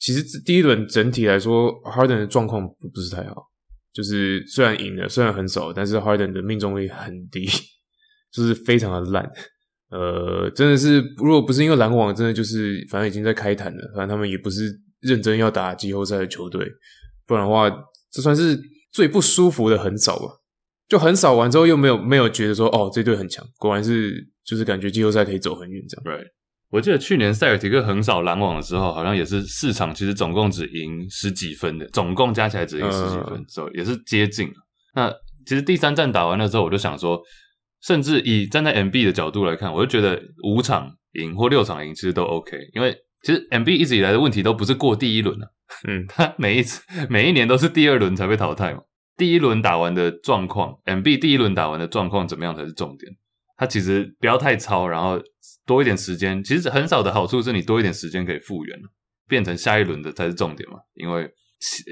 [0.00, 3.36] 其实第一轮整体来说，Harden 的状况不不是太好，
[3.92, 7.48] 就是虽然赢了，虽然很少，但是 Harden 的命中率很低，
[8.32, 9.30] 就是非常的烂。
[9.90, 16.62] 呃，真的是，如果不是因为篮网，真的就是反正已经在开坛了，反正他们也不是认真要打季后赛的球队，
[17.26, 17.70] 不然的话，
[18.12, 18.60] 这算是
[18.92, 20.26] 最不舒服的横扫吧。
[20.86, 26.04] 就横扫完之后，又没有没有觉得说，哦，这队很强，果然是就是感觉季后赛可以走很远这样。
[26.04, 26.26] 对，
[26.68, 34.50] 我记得去年塞尔提克横扫篮网的时候，好像也是四场，其实总共只赢十几分的，总共加起来只赢十几分，所以、嗯、也是接近。
[34.94, 35.10] 那
[35.46, 37.18] 其实第三战打完了之后，我就想说。
[37.82, 45.46] 甚至以站在 MB 的角度来看，我就觉得五场赢或六场赢其实都 OK，因为其实 MB 一直以来的问题都不是过第一轮啊，
[45.86, 48.82] 嗯， 他每一次每一年都是第二轮才被淘汰嘛。
[49.16, 53.12] 第一轮打完的状况，MB 第一轮打完的状况怎么样才是重点。
[53.56, 55.20] 他其实不要太超，然后
[55.66, 58.78] 多一点时间，其实很少的好处是你多一点时间可以复原，
[59.26, 60.78] 变成下一轮的才是重点嘛。
[60.94, 61.28] 因为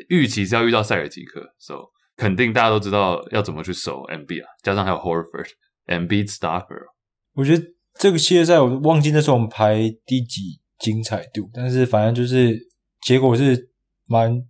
[0.08, 1.80] 预期是要遇到塞尔吉克，所以
[2.16, 5.48] 肯定大家都知道要怎么去守 MB 啊，加上还有 Horford。
[5.86, 6.86] Embiid stopper，
[7.34, 7.64] 我觉得
[7.98, 12.58] 这个系列赛我忘记那时候我们排第几精彩度，但是反正就是
[13.02, 13.70] 结果是
[14.06, 14.42] 蛮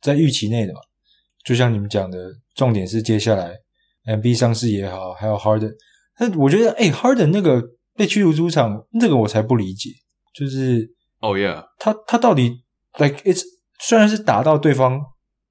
[0.00, 0.80] 在预期内的嘛。
[1.44, 2.18] 就像你们讲的，
[2.54, 3.54] 重点是接下来
[4.06, 5.74] Embiid 伤势也好，还有 Harden，
[6.16, 7.62] 但我觉得哎、欸、Harden 那个
[7.94, 9.90] 被驱逐出场，那个我才不理解，
[10.32, 12.62] 就是哦、oh, yeah，他他到底
[12.98, 13.42] like it's
[13.80, 14.98] 虽然是打到对方，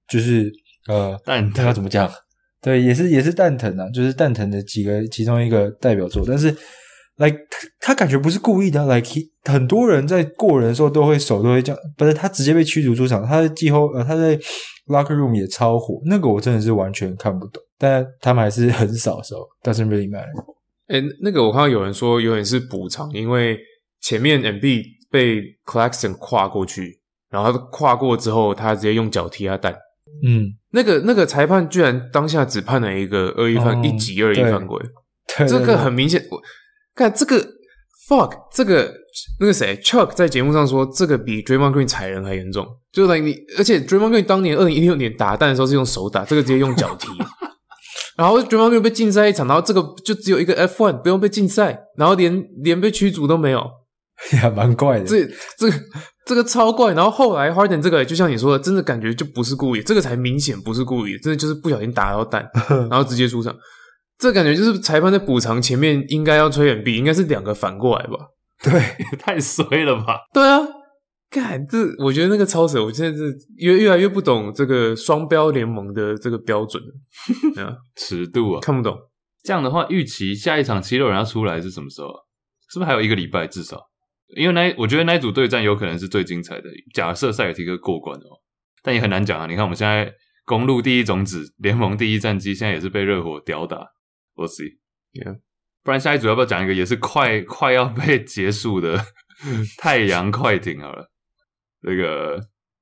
[0.08, 0.52] 就是
[0.88, 2.12] 呃，但他要怎么讲？
[2.64, 6.50] 对，也是也是蛋疼啊，就是蛋疼的几个其中一个代表作，但是
[7.18, 9.06] ，like 他他感觉不是故意的，like
[9.44, 14.38] 很多人在过人的时候都会手都会这样，不是他直接被驱逐出场，他在季后呃他在
[14.88, 20.32] locker room 也超火，那个我真的是完全看不懂，但他们还是很少的时候，doesn't really matter。
[20.88, 23.58] 哎，那个我看到有人说有点是补偿，因为
[24.02, 29.76] 前面 mb 被 Claxton 跨过去，然后他跨过之后，他直接用脚踢他蛋。
[30.26, 34.80] 嗯，那个那个裁判居然当下只判了一个恶意犯，哦、一级恶意犯规，
[35.48, 36.24] 这个很明显。
[36.30, 36.42] 我
[36.96, 37.38] 看这个
[38.08, 38.94] fuck，这个
[39.40, 42.66] 那个谁 Chuck 在节目上说，这个比 Draymond Green 踩人还严重。
[42.92, 47.08] 就是你，而且 Draymond Green 当年二零一六年打蛋的时候是用手打，这个直接用脚踢。
[48.16, 53.68] 然后 Draymond Green 被禁赛一场，然后这个就只有一个 F one，不用被禁赛，然后连连被驱逐都没有。
[54.32, 55.06] 也蛮怪的。
[55.06, 55.26] 这
[55.58, 55.74] 这个
[56.26, 56.94] 这个超怪。
[56.94, 62.50] 然后后来 Harden 这个，就像你说的，真的感觉就不是故意，这个才明显不是故意，真的就是不小心打到蛋，
[62.90, 63.56] 然后直接出场。
[64.20, 68.18] 这感觉就是裁判在补偿前面应该要吹 MB，应该是两个反过来吧？
[68.64, 68.72] 对，
[69.18, 70.20] 太衰了吧？
[70.34, 70.62] 对啊，
[71.30, 72.82] 看这，我觉得那个超扯。
[72.82, 76.82] 我现在是越越来越不懂这个双标联盟的这个标准
[77.58, 78.98] 啊，尺度啊，看不懂。
[79.44, 82.20] 这样的话，预期下一场七六人要出来是什么时候啊？
[82.72, 83.82] 是不是还有一个礼拜至少？
[84.36, 86.70] 因为那我觉得那一组对战有可能是最精彩的。
[86.94, 88.36] 假设塞尔提克过关的话，
[88.82, 89.48] 但也很难讲啊。
[89.48, 90.14] 你看我们现在
[90.46, 93.78] 公路第一种子，联盟第一战绩，现在也是被热火吊打。
[94.36, 94.78] We'll see.
[95.14, 95.40] Yeah.
[95.84, 99.00] 不然下一组要不要讲一个也是快 快要被结束的
[99.78, 101.12] 太阳快艇好了？
[101.82, 102.40] 这个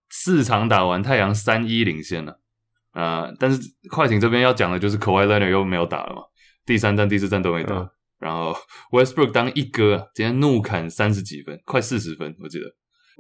[0.10, 2.40] 四场打完，太阳三一领先了
[2.92, 3.36] 啊、呃！
[3.40, 3.60] 但是
[3.90, 6.22] 快艇这边要讲的就是 Kawhi Leonard 又没有打了嘛，
[6.66, 7.76] 第三战、第四战都没打。
[7.76, 7.90] 嗯、
[8.22, 8.56] 然后
[8.94, 12.66] Westbrook 当一哥，今天怒砍三十几分，快四十分，我记得。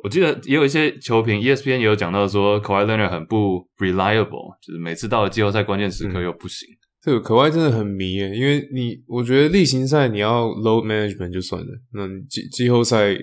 [0.03, 6.67] 我记得也有一些球评，ESPN 也有讲到说 Kawhi Leonard 很不 reliable，就是每次到了季后赛关键时刻又不行。
[6.69, 13.17] 嗯这个可外真的很迷耶，因为你我觉得例行赛你要 load management 就算了，那季季后赛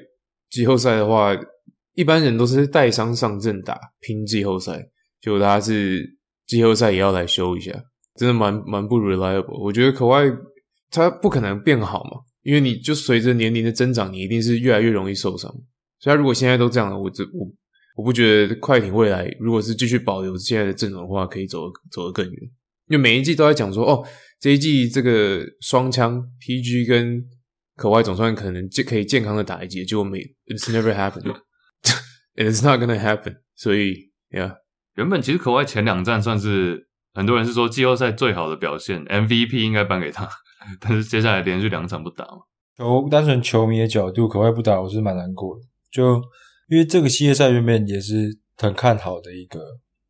[0.51, 1.33] 季后赛的话，
[1.95, 4.85] 一般人都是带伤上阵打拼季后赛，
[5.21, 6.05] 结果他是
[6.45, 7.71] 季后赛也要来修一下，
[8.17, 9.63] 真的蛮蛮不 reliable。
[9.63, 10.07] 我觉得可
[10.91, 15.51] 外他不可能变好嘛，因为你就随着年龄的增长，你一定是越来越容易受伤。
[16.01, 17.51] 所以他如果现在都这样了，我这我
[17.97, 22.35] 我不觉得快艇未来如果是继续保留现在的阵容的话，可以走走得更远。
[22.89, 24.07] 因为每一季都在讲说，哦，
[24.41, 27.23] 这一季这个双枪 PG 跟
[27.77, 33.41] 可外总算可能就可以健康的打一季，结果没，It's never happened，It's not gonna happen。
[33.55, 34.57] 所以，Yeah，
[34.95, 40.29] 原本其实可外前两站算是很多人是说季后赛最好的表现，MVP 应该颁给他，
[40.81, 42.39] 但是接下来连续两场不打嘛。
[42.77, 45.63] 从单纯球迷的角度，可外不打，我是蛮难过的。
[45.91, 46.23] 就
[46.69, 49.61] 因为这个系列赛原本也是很看好的一个，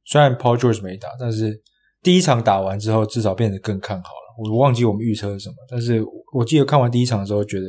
[0.05, 1.63] 虽然 Paul George 没打，但是。
[2.01, 4.49] 第一场打完之后，至少变得更看好了。
[4.49, 6.01] 我忘记我们预测是什么，但是
[6.33, 7.67] 我记得看完第一场的时候，觉得，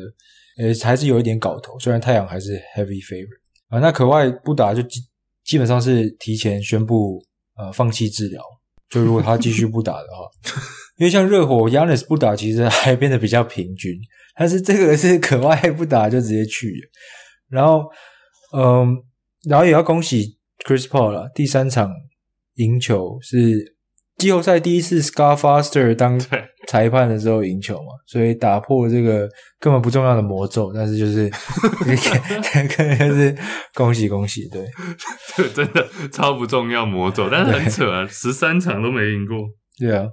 [0.60, 1.78] 诶，还是有一点搞头。
[1.80, 3.40] 虽然太阳还是 heavy favorite
[3.70, 5.00] 啊，那可外不打就基
[5.44, 7.20] 基本上是提前宣布
[7.58, 8.42] 呃放弃治疗。
[8.88, 10.30] 就如果他继续不打的话，
[11.00, 13.94] 因为像热火 Giannis 不打，其实还变得比较平均。
[14.38, 16.90] 但是这个是可外不打就直接去了，
[17.50, 17.90] 然后
[18.56, 18.96] 嗯，
[19.50, 21.92] 然后也要恭喜 Chris Paul 了，第三场
[22.56, 23.78] 赢球是。
[24.20, 26.20] 季后赛第一次，Scott Foster 当
[26.68, 29.26] 裁判的时候赢球嘛，所以打破了这个
[29.62, 30.74] 根本不重要的魔咒。
[30.74, 31.30] 但是就是，
[32.76, 33.34] 可能就是
[33.74, 34.66] 恭喜恭喜，对，
[35.38, 39.38] 这真的超不重要魔咒，但是很扯啊，十三场都没赢过。
[39.80, 40.06] 对啊，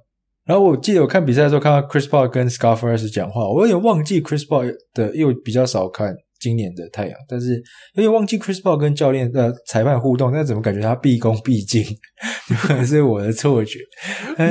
[0.46, 6.14] 然后我记得我看比赛的时候看到 Chris Paul 跟 Scott Foster 讲话，我有点忘记 Chris Paul 的，因为比较少看。
[6.38, 7.54] 今年的太阳，但是
[7.94, 11.82] 有点忘记 Chris Paul 跟教练呃裁判互动，但怎么感觉他毕恭毕敬？
[12.60, 13.78] 可能是我的错觉，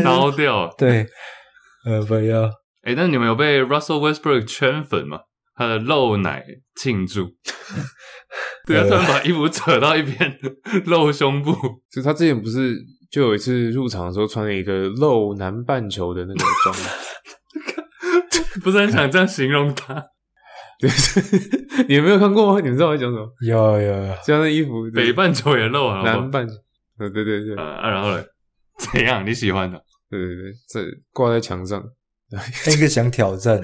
[0.03, 0.67] 捞掉。
[0.79, 1.05] 对，
[1.85, 2.49] 呃，不要。
[2.81, 5.19] 哎，那你们有被 Russell Westbrook 圈粉吗？
[5.55, 6.43] 他的露奶
[6.75, 7.27] 庆祝，
[8.65, 10.39] 对啊，突然把衣服扯到一边，
[10.85, 11.55] 露胸部。
[11.91, 12.75] 就他之前不是
[13.09, 16.75] 就有一次入场的时候穿了一个露南半球的那个装？
[18.63, 20.03] 不是很想这样形容他。
[20.79, 20.89] 对，
[21.87, 22.59] 你有没有看过吗？
[22.59, 23.29] 你们知道我在讲什么？
[23.41, 26.53] 有有有，像那衣服，北半球也露啊，南半球。
[26.97, 28.23] 呃，对对对，啊，然后呢？
[28.77, 29.25] 怎样？
[29.25, 29.81] 你喜欢的？
[30.09, 31.81] 对对对，这挂在墙上，
[32.31, 33.61] 那个想挑战。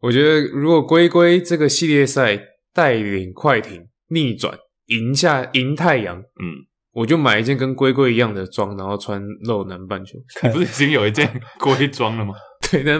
[0.00, 2.38] 我觉得如果龟龟这个系列赛
[2.72, 10.16] 带领快艇逆转赢下赢太阳，嗯，我就买一件跟龟龟一样的装，然后穿露南半球。
[10.44, 12.34] 你不是已经有一件龟装了吗？
[12.70, 12.96] 对，那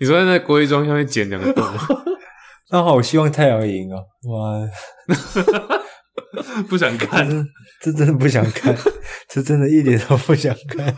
[0.00, 1.80] 你说在那龟装下面剪两个洞吗？
[2.70, 4.04] 那好，我希望太阳赢哦！
[4.28, 4.68] 哇，
[6.68, 7.26] 不想看，
[7.80, 8.76] 这真的不想看，
[9.30, 10.94] 这真的一点都不想看，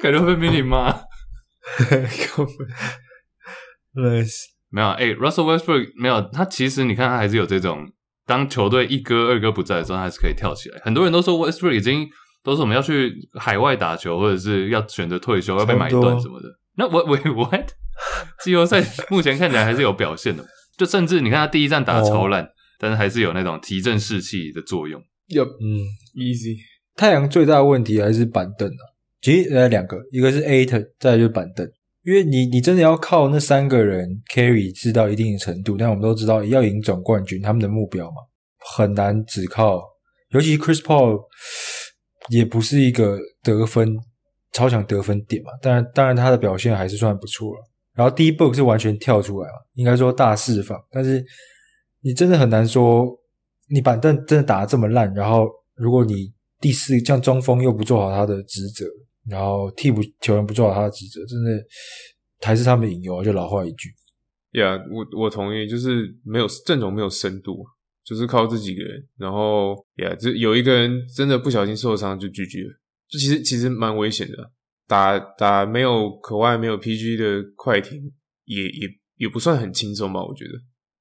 [0.00, 0.94] 感觉会被你骂。
[4.70, 7.84] 没有哎、欸、，Russell Westbrook 没有他，其实你看他还是有这种，
[8.28, 10.78] 当球队一哥二哥不在的时候，他还是可以跳起来。
[10.84, 12.06] 很多人都说 Westbrook 已经
[12.44, 16.48] 都是我们要去海外打球，或者是要选择退休，要被买断什么的。
[16.76, 17.70] 那我我 what？
[18.44, 20.44] 季后赛目前看起来还是有表现的，
[20.76, 25.02] 就甚至你看他第一战打的超烂，哦、但是还是有那种提振士气的作用。
[25.28, 25.82] 有嗯
[26.14, 26.56] ，easy。
[26.94, 28.82] 太阳最大的问题还是板凳啊，
[29.22, 31.66] 其实呃两个，一个是 Ayton，再来就是板凳。
[32.08, 38.16] 因为你你真的要靠那三个人 carry 是到一定的程度，但我们都知道要赢总冠军，他们的目标嘛，
[38.74, 39.82] 很难只靠，
[40.30, 41.20] 尤其 Chris Paul
[42.30, 43.94] 也不是一个得分
[44.52, 47.60] 超强得分点嘛，当然当然他的表现还是算不错了。
[47.94, 50.82] 然后 D-Book 是完全跳出来嘛，应该说大释放。
[50.90, 51.22] 但是
[52.00, 53.06] 你真的很难说，
[53.68, 58.86] 你板凳真的打得这么烂，然后如果你第四像中锋又不做好他的职责，
[59.28, 61.64] 然后替补球员不做好他的职责，真的
[62.40, 63.22] 还是他们引诱。
[63.22, 63.88] 就老话一句，
[64.52, 67.64] 呀、yeah，我我同意，就是没有阵容没有深度，
[68.04, 72.74] 就是靠这几个人，然后呀，这、yeah, 有一个人真的不小心受伤就 GG 了，
[73.08, 74.52] 就其实其实蛮危险的。
[74.86, 78.10] 打打没有可外没有 PG 的快艇
[78.46, 80.24] 也也也不算很轻松吧？
[80.24, 80.52] 我觉得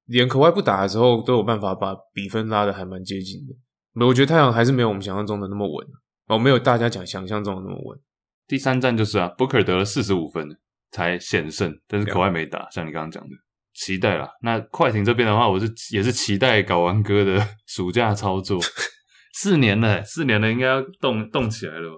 [0.08, 4.06] 连可外不打的时候都有办法把比分拉得还蛮接近的。
[4.06, 5.88] 我觉得太阳还是没有我们想象中的那么稳
[6.28, 7.98] 哦，没有大家讲想象中的那么稳。
[8.47, 10.57] 第三站就是啊，Booker 得了四十五分
[10.91, 13.29] 才险胜，但是口外没打，像你刚刚讲的，
[13.73, 14.29] 期待啦。
[14.41, 18.60] 那快艇这边的话，我是也是期待搞完哥的 暑假操作，
[19.36, 21.95] 四年了，四年了，应该要动动起来了吧。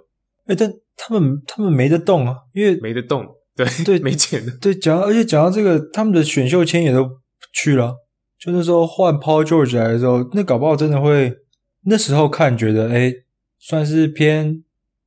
[0.47, 4.51] 哎，但他们他们没得动啊，因为没得动，对对， 没钱的。
[4.59, 7.07] 对，讲而且讲到这个，他们的选秀签也都
[7.53, 7.95] 去了，
[8.39, 11.31] 就那时候换 Paul George 来的时候，那搞不好真的会
[11.85, 13.13] 那时候看觉得哎，
[13.59, 14.63] 算是偏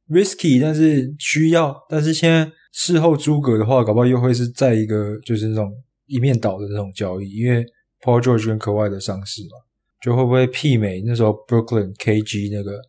[0.09, 1.77] risky，但是需要。
[1.88, 5.73] 但是现在事后诸葛的话，搞不好又会是在一个就是那种
[6.07, 7.65] 一面倒的那种交易，因为
[8.01, 9.59] Paul George 跟可外的上市嘛，
[10.03, 12.81] 就会不会媲美那时候 Brooklyn KG 那个。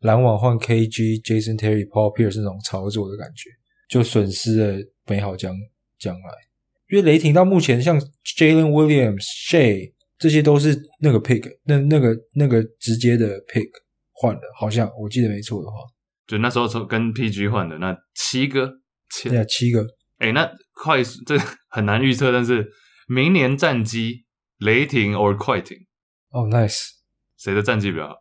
[0.00, 3.48] 篮网换 KG、Jason Terry、Paul Pierce 那种操作的感觉，
[3.88, 5.56] 就损失了美好将
[5.98, 6.28] 将来。
[6.90, 7.98] 因为雷霆到目前像
[8.36, 13.66] Jalen Williams、Shay 这些都是那个 pick，那那个那个直接的 pick
[14.12, 15.76] 换的，好像我记得没错的话，
[16.26, 18.70] 就那时候从跟 PG 换的那七个，
[19.22, 19.82] 对啊，七个。
[20.18, 21.36] 哎、欸，那快 这
[21.68, 22.72] 很难预测，但是
[23.06, 24.24] 明年战绩
[24.58, 25.76] 雷霆 or 快艇？
[26.30, 26.78] 哦、oh,，nice，
[27.36, 28.14] 谁的战绩比较好？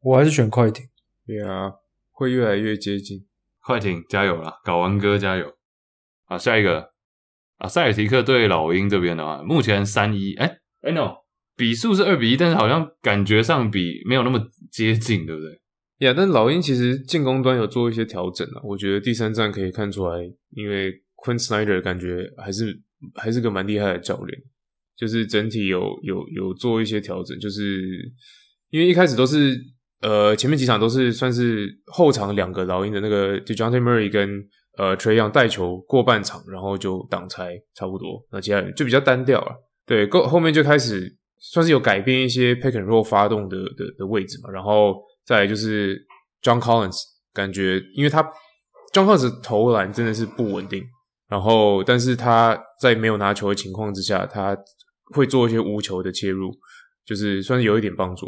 [0.00, 0.86] 我还是选快艇，
[1.26, 1.72] 对啊，
[2.10, 3.26] 会越来越接近。
[3.60, 5.56] 快艇加油啦，搞完哥加油！
[6.24, 6.90] 好，下一个
[7.58, 11.18] 啊，塞尔提克对老鹰这边的话，目前三一，哎哎 no，
[11.56, 14.40] 比数是二比一，但是好像感觉上比没有那么
[14.72, 15.61] 接近，对不对？
[16.04, 20.18] 呀，yeah, 但老鹰其实进攻端有做一些调整啊，我觉得第三站可以看出来，
[20.50, 22.80] 因为 Quin Snyder 感觉还是
[23.14, 24.38] 还是个蛮厉害的教练，
[24.96, 28.12] 就是整体有有有做一些调整，就是
[28.70, 29.56] 因为一开始都是。
[30.04, 34.44] 呃，前面几场都是算是后场两个老鹰的那个 d e j o n t e Murray 跟
[34.76, 39.54] 呃 Trae Young 带球过半场，然后就挡拆差不多，那其他人就比较单调了。
[39.86, 45.98] 对，后后面就开始算是有改变一些 Pick and Roll 发动的的的位置嘛，然后再来就是
[46.42, 46.96] John Collins，
[47.32, 48.22] 感觉因为他
[48.92, 50.84] John Collins 投篮真的是不稳定，
[51.28, 54.56] 然后但是他在没有拿球的情况之下，他
[55.14, 56.50] 会做一些无球的切入，
[57.04, 58.26] 就是算是有一点帮助。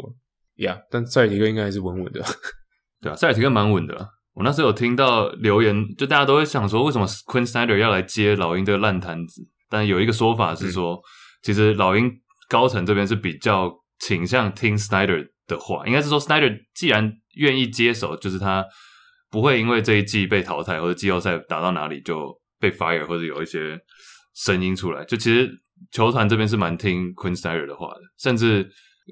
[0.55, 2.23] 呀，yeah, 但赛尔提克应该还是稳稳的，
[3.01, 4.09] 对啊，赛尔提克蛮稳的。
[4.33, 9.41] 我那时候有听到留言，就大家都会想说，为什么 Quin Snyder 要来接老鹰这个烂摊子？
[9.69, 10.99] 但有一个说法是说，嗯、
[11.41, 12.11] 其实老鹰
[12.49, 18.65] 高层这边是比较倾向听 Snyder 的话，应该是说 Snyder 既然愿意接手，就是他
[19.29, 23.79] 不会因为这一季被淘汰或者季后赛打到哪里就被 fire 或者有一些
[24.33, 25.03] 声音出来。
[25.05, 25.49] 就其实
[25.91, 28.69] 球团这边是蛮听 Quin Snyder 的话的，甚至。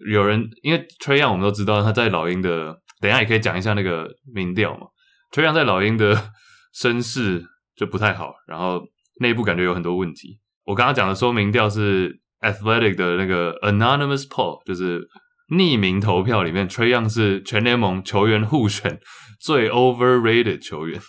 [0.09, 4.87] 有人因为 t r e y o n 我们都知道他在老鹰的，等一下也可以讲一下那个民调嘛。
[5.29, 6.31] t r e y o n 在老鹰的
[6.73, 8.81] 身世就不太好，然后
[9.19, 10.39] 内部感觉有很多问题。
[10.63, 15.07] 我刚刚讲的说民调是 Athletic 的那个 Anonymous Poll，就是
[15.53, 18.99] 匿名投票里面，Trae Young 是全联盟球员互选
[19.39, 20.99] 最 Overrated 球员，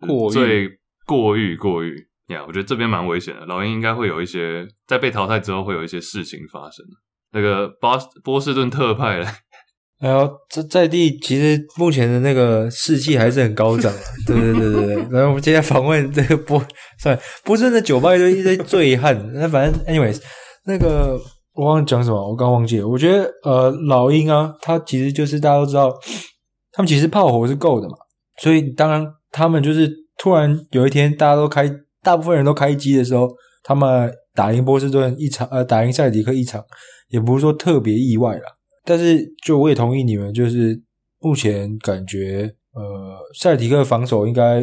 [0.00, 0.68] 过誉最
[1.04, 2.40] 过誉过誉呀。
[2.40, 6.84] Yeah, 我觉得这边蛮危险的，老鹰应该会有一些在被淘汰之后会有一些事情发生。
[7.32, 9.26] 那个波波士顿特派了，
[10.00, 13.92] 还有这在地其实目前的那个士气还是很高涨，
[14.26, 14.94] 对对对对对。
[15.10, 16.62] 然后我们接下来访问这个波，
[16.98, 19.32] 算波士顿的酒吧一堆一堆醉汉。
[19.34, 20.20] 那反正 anyways，
[20.64, 21.18] 那个
[21.58, 22.86] 我忘了讲什么，我刚忘记了。
[22.86, 25.92] 我觉得呃老鹰啊，他其实就是大家都知道，
[26.70, 27.96] 他们其实炮火是够的嘛，
[28.40, 31.68] 所以当然他们就是突然有一天大家都开，
[32.02, 33.28] 大部分人都开机的时候，
[33.64, 36.64] 他们打赢波士顿一场，呃打赢塞尔提克一场。
[37.08, 38.42] 也不是说特别意外啦，
[38.84, 40.78] 但是就我也同意你们，就是
[41.20, 44.62] 目前感觉呃塞尔提克防守应该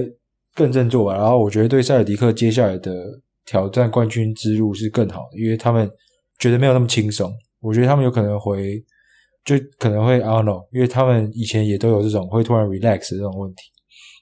[0.53, 1.15] 更振作吧。
[1.15, 5.89] 然后我觉得对塞尔提克接下来的挑战冠军之路是更好的，因为他们
[6.39, 7.33] 觉得没有那么轻松。
[7.61, 8.83] 我觉得他们有可能会
[9.43, 13.63] 就可能会 I don't know，因为他们以前也都有这种会突然 relax 的这种问题。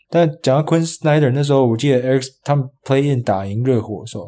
[0.09, 4.27] 但讲到 Quinn Snyder 那时候，我记得 Eric 他们 play in 打赢热火的时候。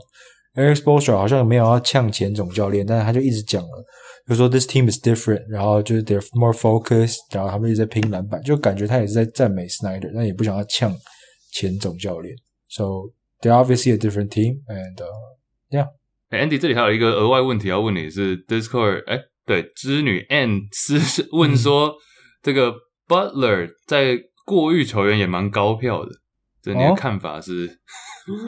[0.55, 3.85] Erik Spoelstra 好像没有要呛前总教练，但是他就一直讲了，
[4.25, 10.95] 就说 This team is different，然后就是 they're more focused，然后他们一直在拼篮板，就感觉他也是在赞美 Snyder，但也不想要呛
[11.51, 12.33] 前总教练。
[12.69, 13.11] So
[13.41, 14.95] they're obviously a different team and
[15.71, 15.89] yeah.
[16.39, 21.93] Andy 这里还有一个额外问题要问你是 Discord 哎，对，织女 N 是问说、嗯、
[22.41, 22.73] 这个
[23.07, 26.11] Butler 在过誉球员也蛮高票的，
[26.61, 27.67] 这你的看法是？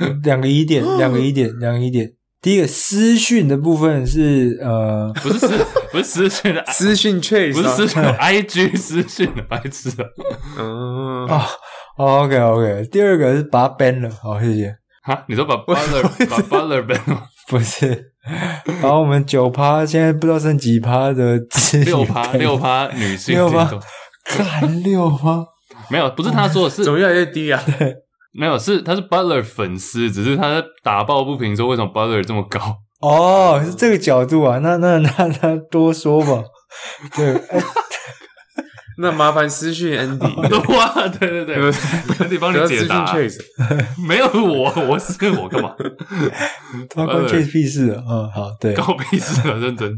[0.02, 2.14] 哦、 两个疑点， 两个疑点，两个疑点。
[2.40, 10.08] 第一个私讯的部分是呃， 不是私，不是私讯的 私讯 Chase，不是私讯，IG 私讯的白痴啊。
[10.58, 11.48] 嗯啊、
[11.98, 12.88] 哦、，OK OK。
[12.92, 14.76] 第二个是把他 ban 了，好谢谢。
[15.04, 17.24] 哈，你说把 Butler 把 Butler ban 了？
[17.48, 18.12] 不是，
[18.82, 21.40] 把我们九趴，现在不知道剩几趴的
[21.86, 23.70] 六趴六趴女性六趴，
[24.26, 25.46] 干六趴？
[25.90, 27.62] 没有，不是他说的是，怎么越来越低啊？
[27.80, 27.96] 对。
[28.34, 32.60] 没有，是他是 Butler 粉丝，只是他在打抱不平，说为什么 Butler 这么高？
[33.02, 36.44] 哦，是这个角度啊，那那那那多说吧。
[37.16, 37.34] 对，
[39.00, 40.28] 那麻烦私讯 Andy。
[40.76, 43.14] 哇，对对对，Andy 帮你解答。
[44.08, 45.76] 没有我，我是我干嘛？
[46.90, 48.04] 他关 Chase 屁事啊！
[48.10, 49.96] 嗯，好，对，搞屁事啊，认真。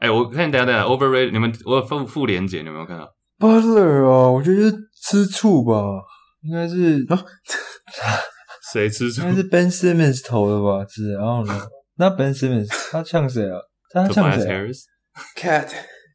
[0.00, 3.06] 哎，我看等下等下，Overrated，你们我有附附连结，你有没有看到
[3.38, 5.74] ？Butler 啊，我觉得吃醋吧。
[6.42, 7.22] 应该是啊，
[8.72, 9.22] 谁吃醋？
[9.22, 10.84] 应该是 Ben Simmons 投的吧？
[10.88, 11.60] 是，然后呢？
[11.98, 13.58] 那 Ben Simmons 他呛谁啊？
[13.92, 14.46] 他呛谁
[15.36, 15.66] ？Cat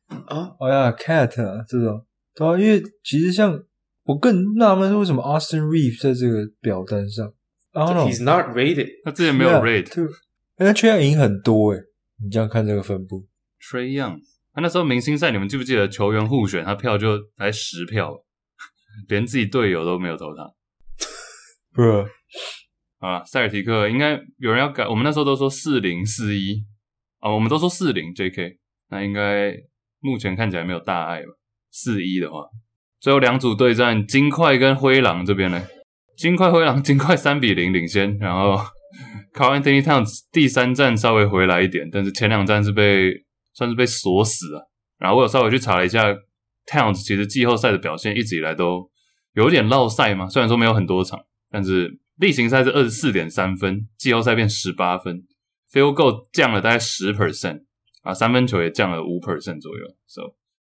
[0.08, 0.56] 啊？
[0.60, 2.06] 哦呀，Cat 啊，这种。
[2.36, 3.58] 对啊，因为其实像
[4.04, 7.32] 我更纳闷是为什么 Austin Reeves 在这个表单上
[7.74, 10.06] ？He's not rated，他之前没有 rate，对，
[10.58, 11.80] 哎，他缺氧赢很多诶，
[12.24, 13.26] 你这样看这个分布
[13.62, 14.20] ，Trae Young，
[14.54, 18.22] 他那时候明星赛，你们记不记得球员互选，他票就才十票。
[19.10, 20.54] 连自己队友都没有投他，
[21.74, 22.06] 不是
[23.00, 23.22] 啊？
[23.26, 26.64] 塞尔提克应该有人要改，我们那时候都说四零四一。
[27.20, 28.58] 啊，我们都说四零 JK，
[28.90, 29.52] 那应该
[30.06, 31.34] 目前看起来没有大碍嘛？
[31.72, 32.46] 四一的话，
[33.00, 35.62] 最后两组对战，金块跟灰狼这边呢，
[36.16, 38.64] 金块灰狼， 金块三比零领先，然后
[39.34, 43.12] Karl-Anthony Towns 第三战稍微回来一点，但是前两战是被
[43.54, 46.16] 算是被锁死了，然后我有稍微去查了一下。
[46.68, 48.90] Towns 其实季后赛的表现一直以来都
[49.34, 51.20] 有点落赛嘛，虽然说没有很多场，
[51.52, 55.22] 但是例行赛是二十四点三分，季后赛变十八分
[55.72, 57.65] ，Field Goal 降了大概十 percent
[58.06, 59.86] 啊，三分球也降了五 percent 左右。
[60.08, 60.22] So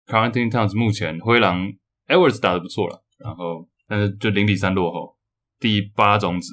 [0.06, 1.72] Karl-Anthony Towns 目前灰狼
[2.08, 5.16] Edwards 打得不错了，然后但是就零比三落后，
[5.58, 6.52] 第八种子，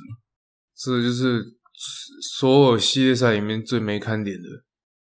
[0.78, 1.44] 这就是
[2.38, 4.48] 所有系列赛里面最没看点的，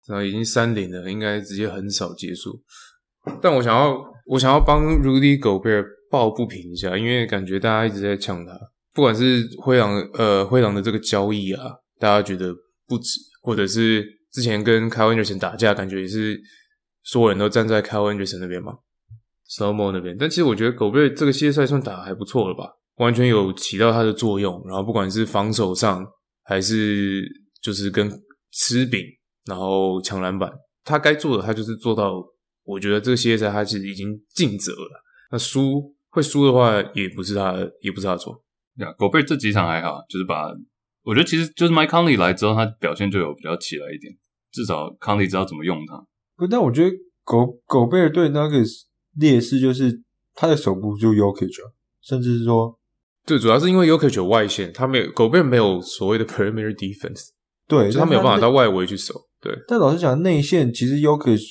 [0.07, 2.63] 然后已经三零了，应该直接很少结束。
[3.41, 4.15] 但我想要。
[4.27, 8.59] 我想要帮 Rudy Gobert 抱不平一下，因为感觉大家一直在呛他，
[8.91, 11.61] 不管是灰狼呃灰狼的这个交易啊，
[11.99, 12.51] 大家觉得
[12.87, 14.03] 不值，或者是
[14.35, 16.37] 之前跟 Kyle Anderson 打架，感觉也是
[17.03, 18.73] 所有人都站在 Kyle Anderson 那边嘛
[19.47, 20.17] s o m o 那边。
[20.19, 24.61] 但其实我觉得狗贝这个系列赛算打得还不错了吧，完全有起到他的作用。
[24.67, 26.05] 然后不管是防守上，
[26.43, 27.23] 还是
[27.61, 28.11] 就是跟
[28.51, 28.99] 吃饼，
[29.45, 30.51] 然后抢篮板，
[30.83, 32.21] 他该做的他就是做到。
[32.65, 35.03] 我觉得这个系列赛他其实已经尽责了。
[35.31, 38.43] 那输会输的话，也不是他，也不是他错。
[38.79, 40.51] 呀，狗贝这几场还好，就是把
[41.03, 44.11] 我觉得其实就是 Mike Conley 来之后，他表现就有比较起来一点。
[44.55, 46.01] 至少 Conley 知道怎么用它。
[46.37, 48.63] 不，但我觉得狗狗贝尔对那个
[49.17, 50.01] 劣势就是
[50.33, 51.51] 他的手不就 Jokic，
[52.01, 52.79] 甚至是说，
[53.25, 57.29] 对，主要是因为 Jokic 有外线，他没有狗贝尔没有所谓的 perimeter defense，
[57.67, 59.13] 对，就他没有办法到外围去守。
[59.41, 61.41] 对，但老实讲，内线其实 Jokic。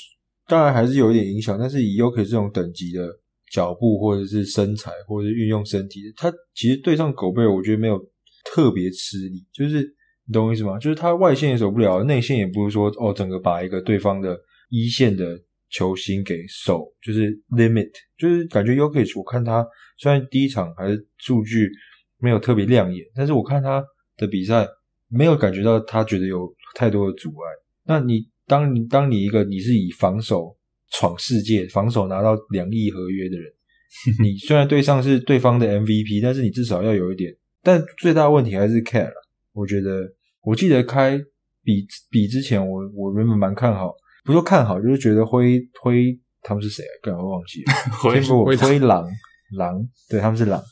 [0.47, 3.09] 当然还是有一点影响，但是以 Jokic 这种等级的
[3.51, 7.99] 脚步或者是身材或者是运用身体，他其实对上狗贝尔，我觉得没有
[8.45, 9.43] 特别吃力。
[9.51, 9.94] 就是
[10.27, 10.79] 你懂我意思吗？
[10.79, 14.39] 就是他外线也守不了，内线也不是说哦，整个把一个对方的
[14.71, 15.39] 一线的
[15.71, 19.67] 球星给守，就是 limit，就是感觉 Yokic，我看他
[19.99, 21.71] 虽然第一场还是数据
[22.19, 23.85] 没有特别亮眼，但是我看他
[24.17, 24.67] 的比赛
[25.09, 27.51] 没有感觉到他觉得有太多的阻碍。
[27.85, 28.29] 那你？
[28.47, 30.55] 当你当你一个你是以防守
[30.93, 33.51] 闯世界、防守拿到两亿合约的人，
[34.21, 37.35] 你虽然对上是对方的 MVP，但是你至少要有一点。
[37.63, 39.15] 但最大问题还是 Cat 了。
[39.55, 40.03] 我觉得，
[40.43, 41.19] 我记得开
[41.63, 43.95] 比比之前我，我我原本蛮看好，
[44.25, 46.93] 不说看好，就是觉得灰灰他们是谁啊？
[47.03, 47.73] 刚刚忘记了。
[48.03, 49.09] 灰灰灰狼
[49.57, 50.63] 狼，对，他们是狼。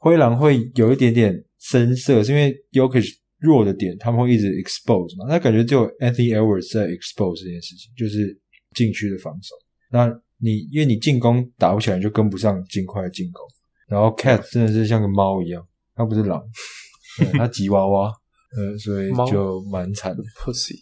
[0.00, 3.06] 灰狼会有一点点深色，是因为 Jokic
[3.38, 5.26] 弱的点，他们会一直 expose 嘛？
[5.28, 8.38] 那感觉只有 Anthony Edwards 在 expose 这件事情，就是
[8.74, 9.54] 禁区的防守。
[9.90, 10.06] 那
[10.38, 13.44] 你因为你进攻打不起来，就跟不上尽快的进攻。
[13.88, 15.62] 然后 Cat 真的是像个猫一样，
[15.94, 16.42] 它不是狼，
[17.36, 18.10] 它吉娃娃，
[18.56, 20.22] 呃，所以就蛮惨的。
[20.36, 20.80] Pussy，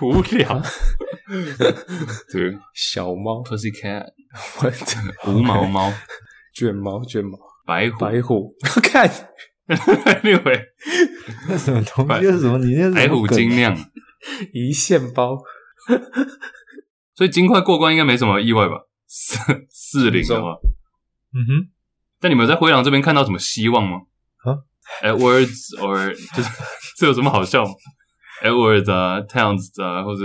[0.00, 0.62] 无聊。
[2.32, 4.06] 对，小猫 Pussy Cat，
[5.26, 5.92] 无毛猫，
[6.54, 9.08] 卷毛卷毛，白虎白虎， 看。
[9.68, 10.60] Anyway，
[11.48, 12.22] 那什么东西？
[12.30, 12.58] 是什么？
[12.58, 13.76] 你那是台虎精酿
[14.52, 15.38] 一线包。
[17.14, 18.86] 所以金块过关应该没什么意外吧？
[19.06, 19.38] 四
[19.70, 20.56] 四零的话，
[21.34, 21.70] 嗯哼。
[22.20, 24.02] 但你们在灰狼这边看到什么希望吗？
[25.02, 26.48] ，Edwards or 就是
[26.98, 27.70] 这有什么好笑吗
[28.42, 30.20] ？Edwards 啊，Towns 啊，或者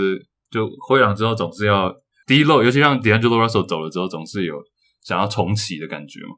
[0.51, 1.93] 就灰狼之后总是要
[2.25, 4.55] D-Lo，尤其像 D'Angelo Russell 走了之后，总是有
[5.03, 6.35] 想要重启的感觉嘛？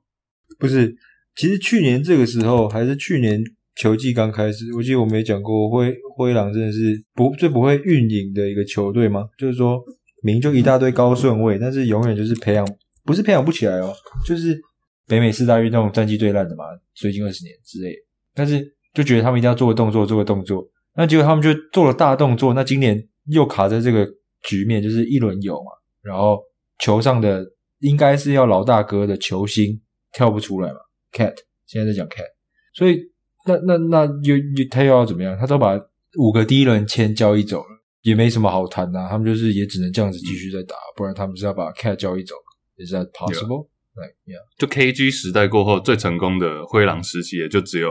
[0.58, 0.96] 不是，
[1.36, 3.42] 其实去年这个时候还是去年
[3.76, 9.26] 球季刚开始，我记得我没讲过灰灰狼真的是不最不会运营的一个球队吗？
[9.38, 9.80] 就是说。
[10.22, 12.68] 名就一大堆高顺位，但是永远就是培养，
[13.06, 13.96] 不是培养不起来哦，
[14.28, 14.60] 就是
[15.08, 17.96] 北美四大运动战绩最烂的嘛，最近二十年之类。
[18.34, 18.64] 但是
[18.94, 24.08] 就觉得他们一定要做个动作，做个动作，那结果他们就做了大动作，那今年又卡在这个
[24.44, 25.72] 局面，就是一轮游嘛，
[26.02, 26.42] 然后
[26.80, 27.46] 球上的
[27.80, 29.80] 应该是要老大哥的球星
[30.14, 30.80] 跳不出来嘛
[31.12, 32.26] ，Cat 现在在讲 Cat，
[32.74, 33.00] 所以
[33.46, 35.38] 那那那又又他又要怎么样？
[35.38, 35.80] 他都把
[36.18, 37.80] 五个第一轮签交易走了。
[38.02, 42.34] 也没什么好谈呐、啊，他们就是也只能这样子继续在打，嗯、不然他们是要把 Cat 交易走
[42.78, 43.68] ，Is that possible？
[43.94, 47.90] 对，Yeah，就 KG 时代过后最成功的灰狼时期，也就只有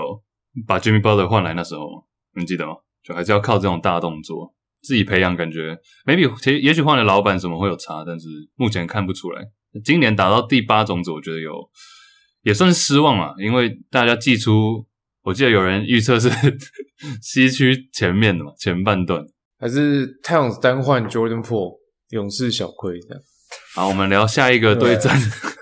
[0.66, 2.74] 把 Jimmy Butler 换来那时候，你记得吗？
[3.02, 9.42] 就还是要靠这种大动作自己培养，感觉 maybe 其实也许换了老板什么会有差，但是目前看不出来。
[9.84, 11.52] 今年打到第八种子，我觉得有
[12.42, 14.86] 也算是失望了，因为大家寄出
[15.22, 16.30] 我记得有人预测是
[17.22, 19.24] 西区前面的嘛，前半段。
[19.58, 21.78] 还是 Towns 单换 Jordan Poole
[22.10, 23.22] 勇士小亏这样。
[23.74, 25.18] 好，我们聊下一个对战。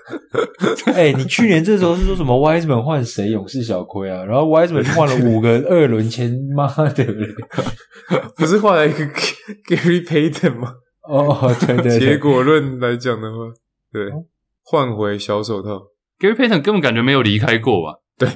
[0.93, 4.23] 哎、欸，你去年这时候是说什么 Wiseman 换谁勇士小亏啊？
[4.23, 7.05] 然后 Wiseman 换了五个二轮签，妈的，
[8.37, 9.05] 不是换了一个
[9.67, 10.73] Gary Payton 吗？
[11.07, 11.99] 哦，对对，对。
[11.99, 13.37] 结果论来讲的话，
[13.91, 14.09] 对，
[14.63, 15.81] 换回小手套。
[16.19, 17.99] Gary Payton 根本感觉没有离开过吧？
[18.17, 18.29] 对，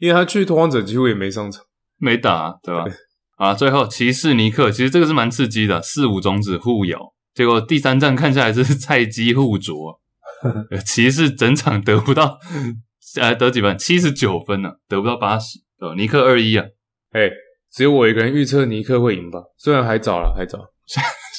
[0.00, 1.62] 因为他去拓荒者几乎也没上场，
[1.98, 2.84] 没打，对吧？
[2.84, 2.92] 对
[3.36, 9.99] 啊，最后骑士尼克，其实这个是蛮刺激的，四五种子互咬，结果第三站看下来是菜鸡互啄，
[10.86, 12.38] 骑士整场得不到，
[13.20, 13.76] 呃，得几分？
[13.78, 16.64] 七十九分呢、啊，得不到八十，呃，尼克二一啊，
[17.12, 17.30] 哎，
[17.72, 20.58] 只有我一个人预测尼克会赢吧，虽然还早了，还早，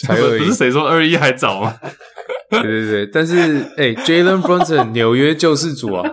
[0.03, 1.77] 才二一，不是谁说二一还早吗？
[2.51, 3.35] 对对对，但是
[3.77, 6.03] 哎，Jalen Brunson 纽约救世主啊。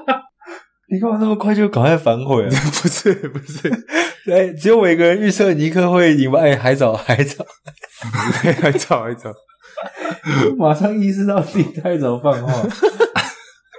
[0.91, 2.49] 你干嘛那么快就赶快反悔啊？
[2.81, 3.69] 不是不是，
[4.33, 6.41] 哎，只有我一个人预测尼克会赢吧？
[6.41, 7.45] 哎，还早还早，
[8.63, 9.31] 还早还早，
[10.59, 12.69] 马上意识到自己太早放话，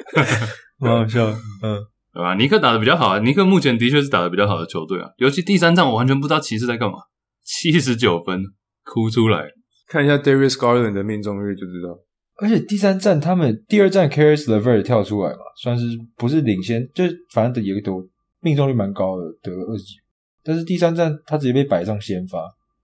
[0.80, 1.26] 蛮好笑，
[1.62, 1.78] 嗯，
[2.14, 2.36] 对吧？
[2.36, 6.98] 尼克打得比较好啊，尼克目前的确是打得比较好的球队啊，尤其第三战我完全不知道骑士在干嘛，
[7.44, 8.42] 七十九分
[8.84, 9.46] 哭出来，
[9.88, 12.00] 看一下 Darius Garland 的命中率就知道。
[12.42, 15.86] 而且第三站他们第二站 Caris LeVert 跳出来嘛，算是
[16.16, 18.02] 不是领先，就反正有一个都
[18.40, 19.96] 命中率蛮高的，得了二十几。
[20.42, 22.40] 但是第三站他直接被摆上先发，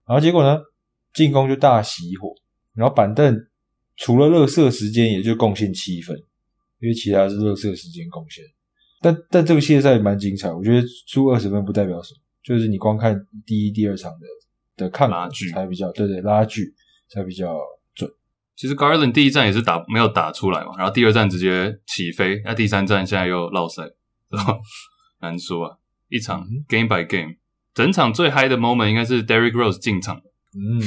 [0.06, 0.60] 然后结果呢，
[1.14, 2.28] 进攻就大熄火，
[2.74, 3.34] 然后板凳
[3.96, 6.16] 除了热射时间也就贡献七分，
[6.80, 8.44] 因为其他是热射时间贡献。
[9.00, 14.26] 但但这个系列赛蛮精彩，我觉得输二十分不代表什么，就是你光看第一、第二场的
[14.84, 16.74] 的看拉锯才比较，对对，拉锯
[17.08, 17.58] 才比较
[17.94, 18.10] 准。
[18.56, 24.58] 其实 Garland 第一站也是打没有打出来嘛，然后第二站直接起飞，那第三站现在又落赛，是吧？
[25.20, 25.76] 难说啊，
[26.08, 27.34] 一场 game by game，
[27.74, 30.16] 整场最嗨的 moment 应该是 Derrick Rose 进场，
[30.54, 30.80] 嗯，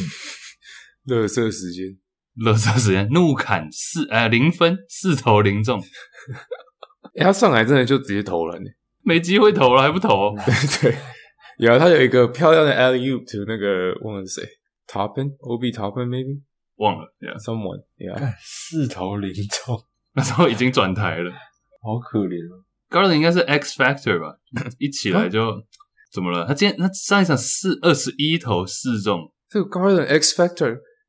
[1.05, 1.97] 热射时间，
[2.45, 5.81] 垃圾时间，怒砍四呃零分四投零中，
[7.15, 8.59] 欸、他上来真的就直接投了，
[9.03, 10.97] 没机会投了还不投，对对，
[11.57, 14.49] 有他有一个漂亮的 alley-oop to 那个忘了是谁
[14.87, 16.41] ，Toppin，Obi Toppin maybe。
[16.79, 19.77] 忘了，yeah，someone，yeah，四投零中，
[20.13, 21.29] 那时候已经转台了，
[21.83, 22.63] 好可怜啊。
[22.89, 24.37] Garland 应该是 X Factor 吧？
[24.79, 25.61] 一起来就
[26.13, 26.47] 怎么了？
[26.47, 30.41] 他今天他上一场四二十一投四中，这个 Garland X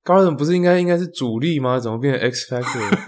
[0.05, 1.79] Factor，Garland 不是应该应该是主力吗？
[1.79, 2.99] 怎么变成 X Factor 了？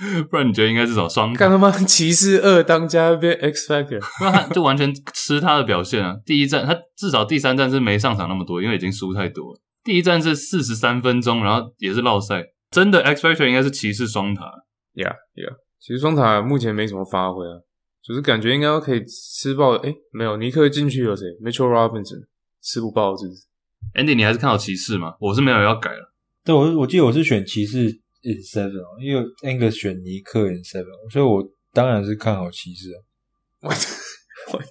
[0.30, 1.34] 不然你觉得应该是什么双？
[1.34, 6.16] 干他妈骑士二当家变 X Factor，那他就完全吃他的表现啊！
[6.24, 9.60] 第一战他至少第三战是没上场那么多，因为已经输太多了。
[9.84, 12.42] 第一战是四十三分钟，然后也是落赛。
[12.70, 14.44] 真的 X Factor 应该是骑士双塔
[14.94, 17.60] ，Yeah Yeah，骑士双塔目前没什么发挥啊，
[18.02, 19.72] 就是感觉应该可以吃爆。
[19.72, 22.26] 诶没有尼克进去有谁？Mitchell Robinson
[22.62, 23.42] 吃不爆，是不是
[23.94, 25.14] ？Andy，你还是看好骑士吗？
[25.20, 26.09] 我是没有要改了。
[26.44, 27.84] 对，我我记得我是选骑士
[28.22, 32.98] in seven，因为 Angus 选尼克 in seven，所以我当然是看好骑士啊。
[33.68, 33.78] What
[34.52, 34.66] What？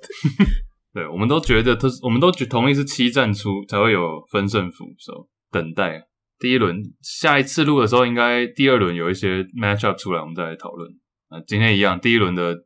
[0.94, 5.18] 对，我们都觉得他，我们都觉同意是七战出才会有分胜负，所以
[5.52, 6.08] 等待
[6.40, 10.92] 第一轮，下一次录的时候，应该第二轮有一些 matchup 出来，我们再来讨论。
[11.28, 12.58] 啊，今天一样，第一轮的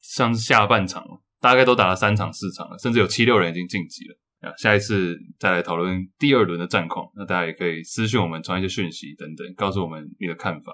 [0.00, 1.04] 像是下半场
[1.40, 4.16] 大概都打了三场四场了，甚至有七六人已经晋级了。
[4.40, 10.72] 啊，下一次再来讨论第二轮的战况，那大家也可以私讯我们传一些讯息等等，告诉我们你的看法。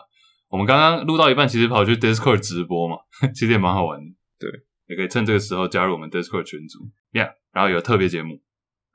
[0.48, 2.96] 我们刚刚录到一半，其实跑去 Discord 直播嘛，
[3.34, 4.06] 其实也蛮好玩的。
[4.38, 4.48] 对，
[4.86, 6.78] 也可以趁这个时候加入我们 Discord 群组
[7.12, 8.40] ，Yeah，然后有特别节目。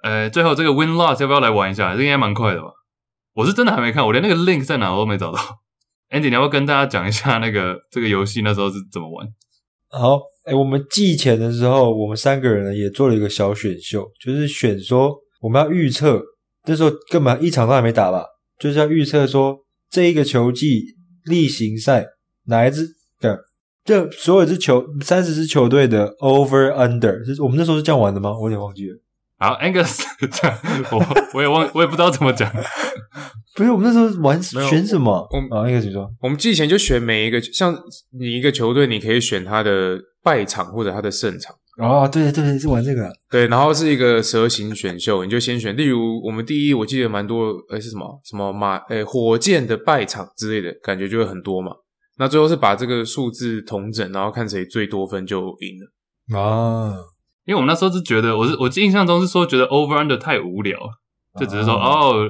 [0.02, 1.96] 呃，最后这个 Win Loss 要不要来玩一下？
[1.96, 2.72] 这应该蛮快的吧？
[3.34, 5.40] 我是真的还没看，我连那个 link 在哪我都没找到。
[6.10, 9.28] Andy，你要不要跟大家讲一下那个这个游戏那时候是怎么玩？
[9.90, 16.22] 好，哎，我们季前的时候，我们三个人呢也做了一个小选秀，就是选说我们要预测，
[16.66, 18.26] 那时候根本一场都还没打吧，
[18.60, 19.58] 就是要预测说
[19.90, 22.06] 这一个球季例行赛
[22.46, 22.88] 哪一支
[23.20, 23.40] 的，
[23.86, 28.32] 这所有支球三十支球队的 over under，就是我们那时候是这样玩的吗？
[28.38, 28.98] 我有点忘记了。
[29.38, 30.58] 好，Angus， 这样
[30.92, 32.52] 我我也忘，我也不知道怎么讲。
[33.56, 35.28] 不是我们那时候玩选什么？
[35.32, 36.10] 我们啊，应该怎么说？
[36.22, 37.76] 我们季前就选每一个，像
[38.18, 41.56] 你一个球队，你可以选他的败场或者他的胜场。
[41.78, 43.12] 哦，对对对，是玩这个。
[43.30, 45.76] 对，然后是一个蛇形选秀，你就先选。
[45.76, 51.72] 例如我们第一，我记得蛮多，诶是什么什么马诶火箭的败场之类的，感觉就会很多嘛。
[52.18, 56.40] 那最后是把这个数字统整，然后看谁最多分就赢了。
[56.40, 56.94] 啊，
[57.46, 60.78] 因为我们那时候是觉得，我是我印象中是说觉得 over under 太无聊，
[61.40, 62.28] 就只是说、啊、哦。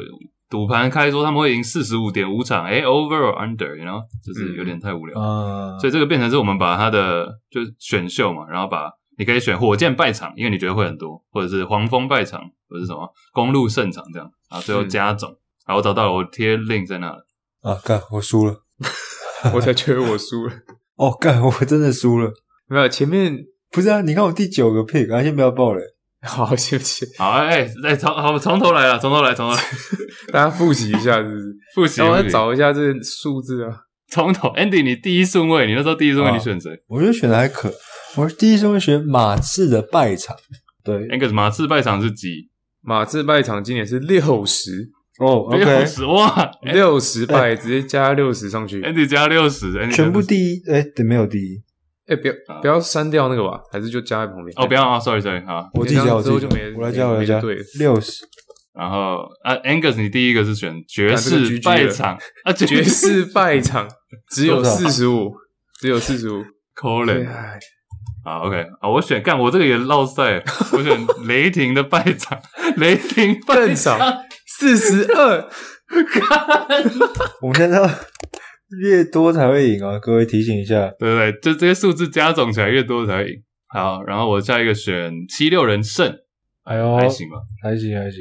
[0.51, 15.33] 赌盘开说他们会赢四十五点五场，诶 over or under，you know，就是有点太无聊，嗯，所以这个变成是我们把它的就是选秀嘛，然后把你可以选火箭败场，因为你觉得会很多，或者是黄蜂败场，或者是什么公路胜场这样，然后最后加总，
[15.65, 17.25] 然后找到了，我贴 link 在那了，
[17.61, 18.57] 啊，干，我输了，
[19.55, 20.53] 我才觉得我输了，
[20.97, 22.29] 哦，干，我真的输了，
[22.67, 25.81] 没有，前面不是啊，你看我第九个 pick，啊，先不要爆雷。
[26.27, 27.05] 好，谢谢。
[27.17, 29.63] 好，哎、欸，哎，从好从头来了，从头来，从头来，
[30.31, 31.55] 大家复习一下，是不是？
[31.73, 33.75] 复习，我要找一下这个数字啊。
[34.09, 36.69] 从头，Andy，你第一顺位，你那时候第一顺位你选谁？
[36.87, 37.73] 我觉得选的还可，
[38.17, 40.35] 我第一顺位选马刺的败场。
[40.83, 42.49] 对，Angus，马刺败场是几？
[42.81, 51.61] 马刺败场今年是六十哦，六十哇，六十败直接加六十上去，Andy 加六十，全部第一，哎，对，没有第一。
[52.11, 54.53] 哎、欸，不要不要删掉那个吧，还是就加在旁边？
[54.57, 58.25] 哦，不要啊，sorry sorry，好，我自己加，我自己加，我来加，我来加，对，六十。
[58.73, 63.87] 然后啊，Angus，你第一个是选 爵士败场啊，爵士败场
[64.29, 65.33] 只有四十五，
[65.79, 66.43] 只有四十五，
[66.73, 67.25] 可怜。
[68.25, 70.43] 好，OK，啊，我选干，我这个也落赛，
[70.73, 72.37] 我选 雷霆的败场，
[72.75, 73.97] 雷霆败场。
[74.59, 75.49] 四十二，
[77.41, 77.77] 我们现在。
[78.79, 79.99] 越多才会赢啊！
[79.99, 81.31] 各位提醒一下，对不对？
[81.41, 83.43] 就这些数字加总起来越多才会赢。
[83.67, 86.13] 好，然后我下一个选七六人胜，
[86.63, 87.37] 哎呦，还行吧？
[87.61, 88.19] 还行还行。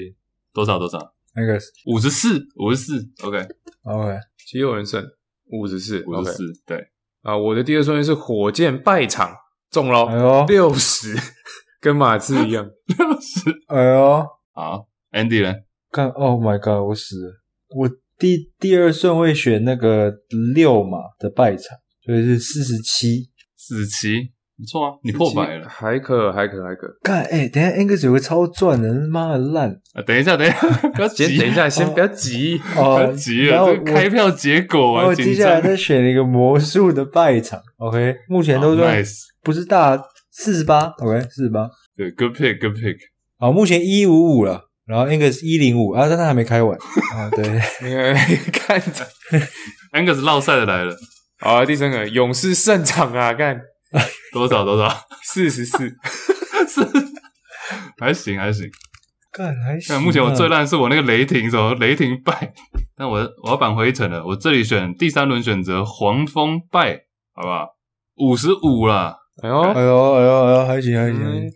[0.52, 0.98] 多少多少？
[1.34, 3.08] 那个五十四，五十四。
[3.22, 3.38] OK
[3.84, 5.04] OK，七六人胜
[5.52, 6.44] 五十四，五十四。
[6.66, 6.84] 对
[7.22, 9.32] 啊，我的第二顺位是火箭败场
[9.70, 11.16] 中了，哎呦，六十，
[11.80, 12.64] 跟马刺一样，
[12.98, 13.50] 六十。
[13.68, 15.54] 哎呦，好，Andy 呢？
[15.92, 17.32] 看，Oh my God，我死了，
[17.76, 17.88] 我。
[18.20, 20.12] 第第二顺位选那个
[20.54, 26.86] 六马的败场，所以是四十七，四十七，不错啊，你破百了，还可还可还可。
[27.02, 30.02] 干，哎，等一下，Angus 有个超赚的，妈的烂啊！
[30.02, 39.02] 等一下，等一下， 不要急，等一下，先不要急，不要急了，这个开票结果啊，我接下来再选一个魔术的败场，OK，目前都算
[39.42, 39.98] 不是大
[40.30, 42.98] 四十八，OK，四十八，对，Good pick，Good pick，
[43.38, 44.69] 好，目前一五五了。
[44.90, 46.76] 然后 Angus 一零五啊，但他还没开完
[47.14, 47.30] 啊。
[47.30, 47.44] 对，
[48.50, 49.06] 看着
[49.92, 50.96] Angus 落赛的来了。
[51.38, 53.60] 好啊，第三个勇士胜场啊，看
[54.34, 56.86] 多少多少，四十四，是
[57.98, 58.68] 还行还行，
[59.32, 60.02] 看还行。
[60.02, 62.52] 目前我最烂是我那个雷霆，什么雷霆败。
[62.96, 66.98] 但我我要扳回一城了，我这里选第三轮选择黄蜂败，
[67.32, 67.68] 好不好？
[68.16, 69.16] 五十五了。
[69.42, 71.22] 哎呦哎呦哎呦哎呦，还行还行。
[71.22, 71.50] 嗯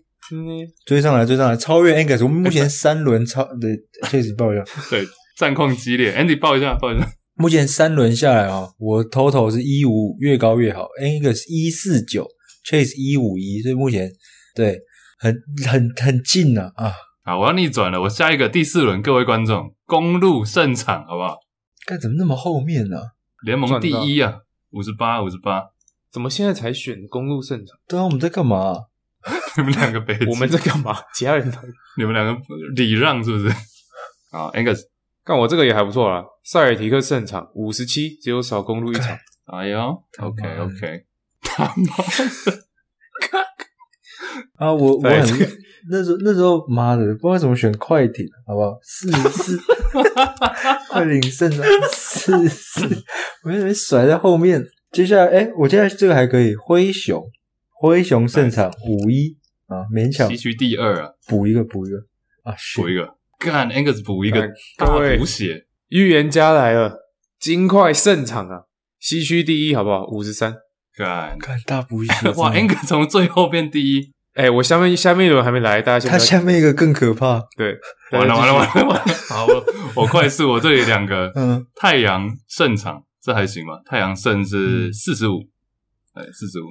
[0.86, 2.22] 追上来，追上来，超越 Angus。
[2.22, 3.76] 我们目前 三轮超对，
[4.08, 4.64] 确实报一下。
[4.90, 5.04] 对，
[5.36, 6.12] 战况激烈。
[6.16, 7.06] Andy 报一下，报一下。
[7.34, 10.86] 目前三轮下来啊，我 total 是一五五，越高越好。
[11.02, 12.26] Angus 一四九
[12.64, 14.08] ，Chase 一五一，所以目前
[14.54, 14.80] 对
[15.18, 15.34] 很
[15.68, 16.92] 很很近了啊！
[17.24, 21.36] 好，我要逆转了，我下一个第四轮，各位观众，公路胜场，好不好？
[21.86, 22.96] 该怎么那么后面呢？
[23.44, 24.38] 联盟第一啊，
[24.70, 25.64] 五十八，五十八，
[26.12, 27.76] 怎么现在才选公路胜场？
[27.88, 28.76] 对啊，我们在干嘛？
[29.56, 30.96] 你们两个北，我们在干嘛？
[31.14, 31.58] 其他人都，
[31.96, 32.40] 你们两个
[32.74, 33.54] 礼让是不是？
[34.30, 34.80] 好，Angus，
[35.24, 36.24] 看我这个也还不错啦。
[36.42, 39.16] 塞尔提克胜场五十七，只有少公路一场。
[39.46, 39.78] 哎呦
[40.18, 41.04] ，OK OK，
[41.42, 41.74] 他妈
[42.46, 42.58] 的，
[44.56, 45.20] 啊，我我很
[45.90, 48.78] 那时候那时候妈的，不知道怎么选快艇，好不好？
[48.82, 49.58] 四十四，
[50.90, 51.62] 快艇胜场
[51.92, 53.04] 四十四，
[53.44, 54.64] 我以为甩在后面。
[54.92, 57.22] 接下来，哎，我接下来这个还可以，灰熊。
[57.86, 61.98] 灰熊胜场五一啊，勉强西区第二啊，补一个补一个。
[62.42, 64.86] 啊，补一个，干 Angus 补一个大
[65.18, 66.98] 补血，预言家来了，
[67.38, 68.62] 金块胜场啊，
[68.98, 70.06] 西区第一好不好？
[70.06, 70.54] 五十三，
[70.96, 71.36] 干。
[71.38, 77.78] 干大补血， 哇，Angus 从最后变第一，哎，我下面下面一轮还没来，大家他下面一个更可怕，对，
[78.12, 79.64] 完了完了完了完了，好，我
[80.02, 83.04] 我快速，我这里两个， 嗯，太阳胜场。
[83.22, 83.80] 这还行吧？
[83.86, 85.40] 太阳胜是四十五，
[86.12, 86.66] 哎，四十五。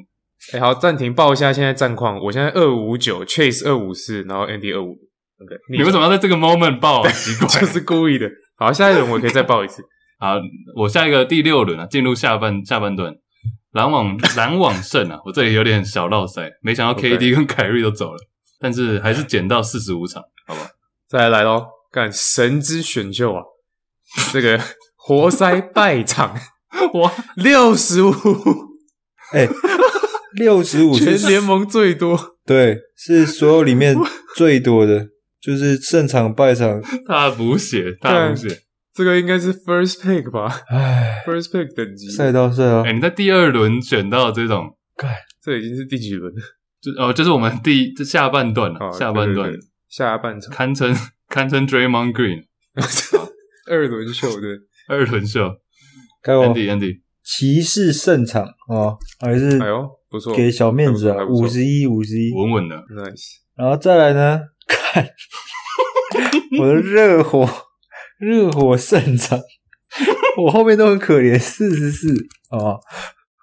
[0.51, 2.19] 哎，好，暂停，报一下现在战况。
[2.19, 4.89] 我现在二五九，Chase 二五四，然后 Andy 二五。
[5.41, 7.07] OK，你为什么要在这个 moment 报？
[7.07, 8.29] 奇怪，就是故意的。
[8.57, 9.81] 好，下一轮我可以再报一次。
[10.19, 10.35] 好，
[10.75, 13.15] 我下一个第六轮啊，进入下半下半段。
[13.71, 18.17] 篮网篮网胜啊，我这里有点小绕赛，没想到 KD 跟凯瑞都走了，
[18.59, 20.67] 但是还是捡到四十五场，好吧？
[21.07, 23.41] 再来喽，干神之选秀啊，
[24.31, 24.59] 这个。
[25.05, 26.33] 活塞败场，
[26.95, 28.13] 哇，六十五，
[29.33, 29.45] 哎，
[30.35, 33.95] 六十五，全联盟最多，对，是所有里面
[34.35, 35.09] 最多的，
[35.41, 38.61] 就是胜场败场，大补血，大补血，
[38.93, 40.61] 这个应该是 first pick 吧？
[40.69, 44.75] 哎，first pick 等级，赛道赛啊，哎，你在第二轮选到这种，
[45.43, 46.41] 这已经是第几轮了？
[46.81, 49.51] 就哦，就是我们第这下半段了，下半段，
[49.89, 50.95] 下半场，堪称
[51.29, 52.43] 堪称 Draymond Green，
[53.69, 54.47] 二轮秀的。
[54.89, 55.49] 二轮秀
[56.25, 63.37] ，Andy Andy，骑士胜场哦，还是哎呦不错，给小面子啊，五十一五十一，稳稳的，nice。
[63.55, 65.07] 然后再来呢， 看
[66.59, 67.47] 我的热火，
[68.19, 69.39] 热火胜场，
[70.43, 72.09] 我后面都很可怜，四十四
[72.49, 72.77] 啊，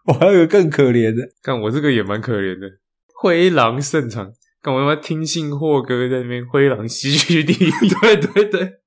[0.06, 2.68] 我还有更可怜的，看我这个也蛮可怜的，
[3.14, 7.70] 灰狼胜场，看我他妈听信霍哥在那边，灰狼西区第一，
[8.02, 8.80] 对对对。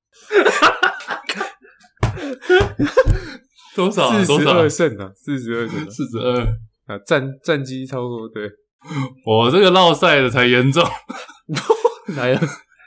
[3.76, 4.12] 多少？
[4.24, 5.12] 四十二胜啊！
[5.16, 6.42] 四十二胜，四十二
[6.88, 6.98] 啊！
[7.06, 8.50] 战战绩超过对，
[9.26, 10.84] 我这个落赛的才严重。
[12.16, 12.42] 来了，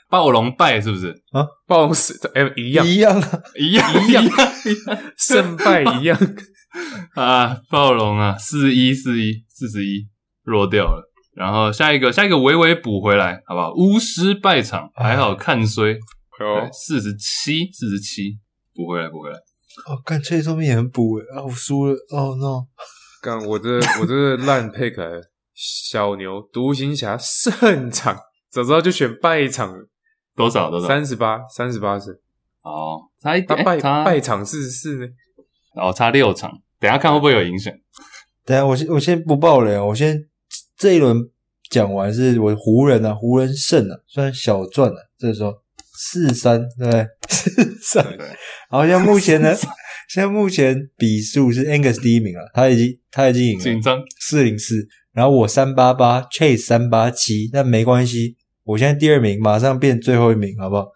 [0.09, 1.47] 暴龙败是不是啊？
[1.67, 3.21] 暴龙是哎，一样一样
[3.59, 4.25] 一样一样，
[5.17, 6.19] 胜败一样
[7.15, 7.59] 啊！
[7.71, 10.07] 暴龙啊，四一四一四十一
[10.45, 11.11] 弱掉了。
[11.35, 13.73] 然后下一个下一个微微补回来，好不好？
[13.75, 18.39] 巫师败场还好看衰，有四十七四十七。
[18.75, 19.37] 补回来，补回来。
[19.85, 21.93] 哦，干，这上面也很补诶啊，我输了。
[22.11, 22.67] 哦、oh,，no！
[23.21, 25.21] 干，我这我这烂 pick 来
[25.55, 28.17] 小牛独行侠胜场，
[28.51, 29.89] 早知道就选败场了。
[30.35, 30.71] 多少？
[30.71, 30.89] 多少？
[30.89, 32.13] 三十八，三十八胜。
[32.63, 33.63] 哦，差一点。
[33.63, 35.07] 败败场四十四呢？
[35.75, 36.51] 哦，差六场。
[36.81, 37.73] 等下看会不会有影响？
[38.45, 39.85] 等下，我先我先不爆雷啊！
[39.85, 40.19] 我先
[40.77, 41.17] 这一轮
[41.71, 45.53] 讲完，是我湖人啊，湖人胜了、啊，虽然小赚了、啊，这时候。
[45.97, 47.51] 四三对， 四
[47.83, 48.07] 三。
[48.69, 49.55] 好像目前呢，
[50.09, 54.87] 现在目前比数是 Angus 第一名了，他已经他已经赢了，紧张四零四。
[55.13, 60.87] 然后我三八八，Chase 三八七，但没关系，我现在第二名，马上变最后一名，好不好？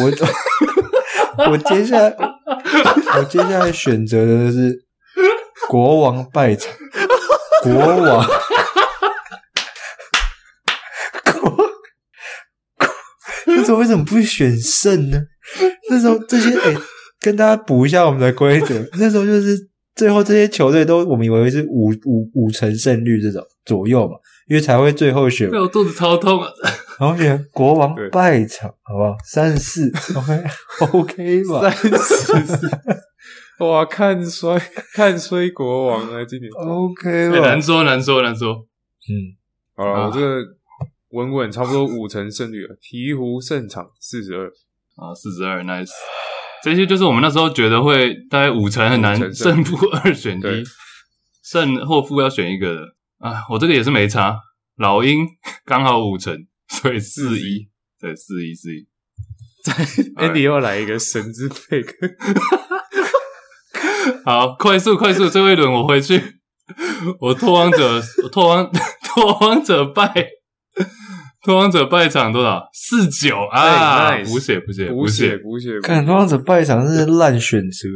[0.00, 2.14] 我 我接下来
[3.18, 4.84] 我接下来选择的是
[5.68, 6.72] 国王败场，
[7.62, 8.24] 国王。
[13.64, 15.20] 时候为什么不会选胜呢？
[15.90, 16.78] 那时候这些哎、欸，
[17.20, 18.74] 跟大家补一下我们的规则。
[18.98, 19.56] 那时候就是
[19.94, 24.14] 最后这些球队都我们以为是五五五成胜率这种左右嘛，
[24.48, 25.50] 因为才会最后选。
[25.50, 26.48] 我肚子超痛啊！
[26.98, 29.16] 然后选国王败场，好不好？
[29.24, 30.44] 三十四，OK
[30.92, 31.70] OK 吧？
[31.70, 32.70] 三十四，
[33.58, 34.60] 哇，看衰
[34.94, 36.24] 看衰国王啊！
[36.24, 37.40] 今年 OK 吧？
[37.40, 38.54] 难说难说难说。
[38.54, 39.12] 嗯，
[39.76, 40.42] 好了，我这个。
[41.14, 44.48] 稳稳差不多五成胜率了， 鹈鹕胜场四十二。
[44.96, 45.90] 啊，四十二，nice。
[46.62, 50.64] 这些就是我们那时候觉得会大概五成很难胜负二选一，
[51.42, 52.82] 胜或负要选一个的。
[53.18, 53.44] 啊。
[53.50, 54.36] 我这个也是没差，
[54.76, 55.26] 老鹰
[55.64, 56.36] 刚好五成，
[56.68, 57.68] 所以四一，
[58.00, 58.86] 对，四一四一。
[59.64, 59.72] 再
[60.28, 61.86] Andy 又来一个神之 pick，
[64.24, 66.22] 好，快速快速，最后一轮我回去，
[67.20, 68.00] 我拓荒者，
[68.30, 68.70] 拓荒
[69.02, 70.12] 拓荒者败。
[71.44, 72.66] 拓荒者败场多少？
[72.72, 74.16] 四九啊！
[74.24, 75.78] 补血补血补血补血！
[75.82, 77.88] 看拓荒者败场是烂选择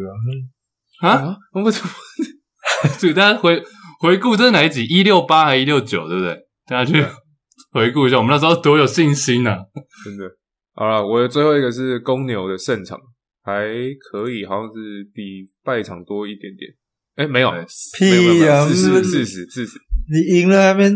[1.01, 1.09] 啊！
[1.11, 1.88] 啊，我不怎么？
[2.99, 3.62] 所 以大家回
[4.01, 4.84] 回顾这是哪一集？
[4.84, 6.36] 一六八还一六九，对不对？
[6.66, 7.03] 大家去
[7.72, 9.59] 回顾一下，我们那时候多有信心呐、啊！
[10.05, 10.24] 真的。
[10.74, 12.99] 好了，我的最后一个是公牛的胜场，
[13.42, 13.64] 还
[14.11, 16.70] 可以，好像是比败场多一点点。
[17.16, 17.51] 哎、欸，没有，
[17.99, 18.64] 屁呀！
[18.66, 19.78] 四十四十四十，
[20.12, 20.90] 你赢了还没？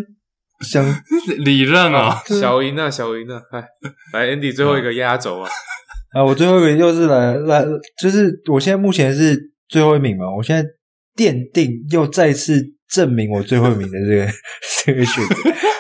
[0.62, 0.84] 想
[1.38, 3.40] 理论啊，小赢啊，小赢啊！
[3.52, 3.64] 来，
[4.12, 5.48] 来，Andy 最后一个压轴啊！
[6.14, 7.64] 啊，我最后一个又是来来，
[8.00, 9.38] 就是我现在目前是
[9.68, 10.68] 最后一名嘛，我现在
[11.16, 14.26] 奠定又再次证明我最后一名的这个
[14.84, 15.34] 这个选择。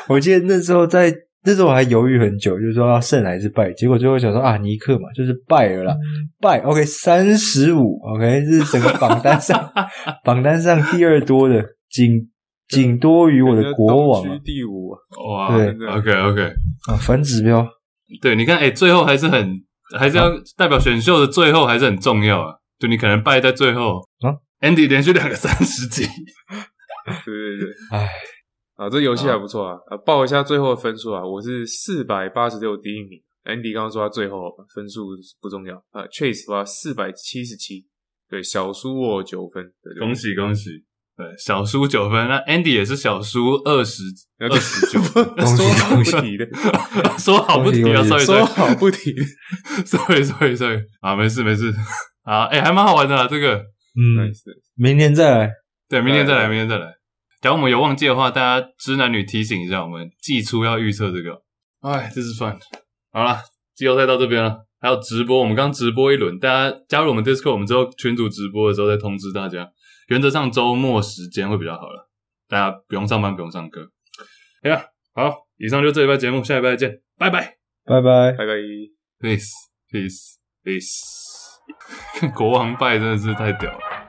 [0.08, 1.14] 我记得那时候在
[1.44, 3.72] 那时候我还犹豫很久，就是说要胜还是败。
[3.72, 5.96] 结果最后想说啊，尼克嘛，就是败了啦，
[6.40, 6.60] 败。
[6.60, 9.70] OK，三十五，OK，这是整个榜单上
[10.24, 12.28] 榜单上第二多的，仅
[12.72, 14.28] 仅多于我的国王。
[14.28, 14.90] 啊，第五。
[15.30, 16.42] 哇，对，OK OK
[16.88, 17.66] 啊，反指标。
[18.20, 19.62] 对，你看，哎，最后还是很
[19.98, 22.54] 还是要代表选秀的最后还是很重要啊。
[22.78, 24.00] 就你可能败在最后。
[24.20, 26.04] 啊，Andy 连续两个三十几。
[27.24, 28.08] 对对对，哎。
[28.74, 29.76] 啊，这游戏还不错啊！
[29.86, 35.10] 啊，报一下最后的分数啊，我是四百八十六第一名，Andy 刚刚说他最后分数
[35.40, 35.76] 不重要。
[35.90, 37.86] 啊，Chase 的话四百七十七，
[38.28, 40.70] 对，小输我九分，对对对，恭喜恭喜，
[41.22, 44.02] 对，小输九分，那 Andy 也是小输二十
[44.40, 46.48] 二十九分 说好不提的，
[47.18, 49.14] 说好不提啊，sorry sorry，说好不提
[49.86, 51.72] ，sorry sorry sorry，啊，没事没事，
[52.24, 53.54] 啊，哎，还蛮好玩的啦，这个，
[53.94, 54.32] 嗯，
[54.74, 55.50] 明天再来，
[55.88, 56.86] 对，明天再来，明天再来。
[57.40, 61.40] 假如我们有忘记的话，大家知男女提醒一下，我们季初要预测这个。
[61.82, 62.58] 哎，这是算
[63.12, 63.38] 好了，
[63.76, 69.68] 季后赛到这边了，还有直播，我们刚直播一轮，大家加入我们 Discord，我们之后群组直播的时候再通知大家。
[70.08, 72.08] 原则上周末时间会比较好了，
[72.48, 73.90] 大家不用上班，不用上课。
[74.62, 74.84] 哎呀，
[75.14, 78.52] 好，以上就这一拜节目，下一拜见，拜拜，拜拜，拜拜
[79.20, 81.22] ，peace，peace，peace。
[82.34, 84.01] 国王拜真的是太屌了。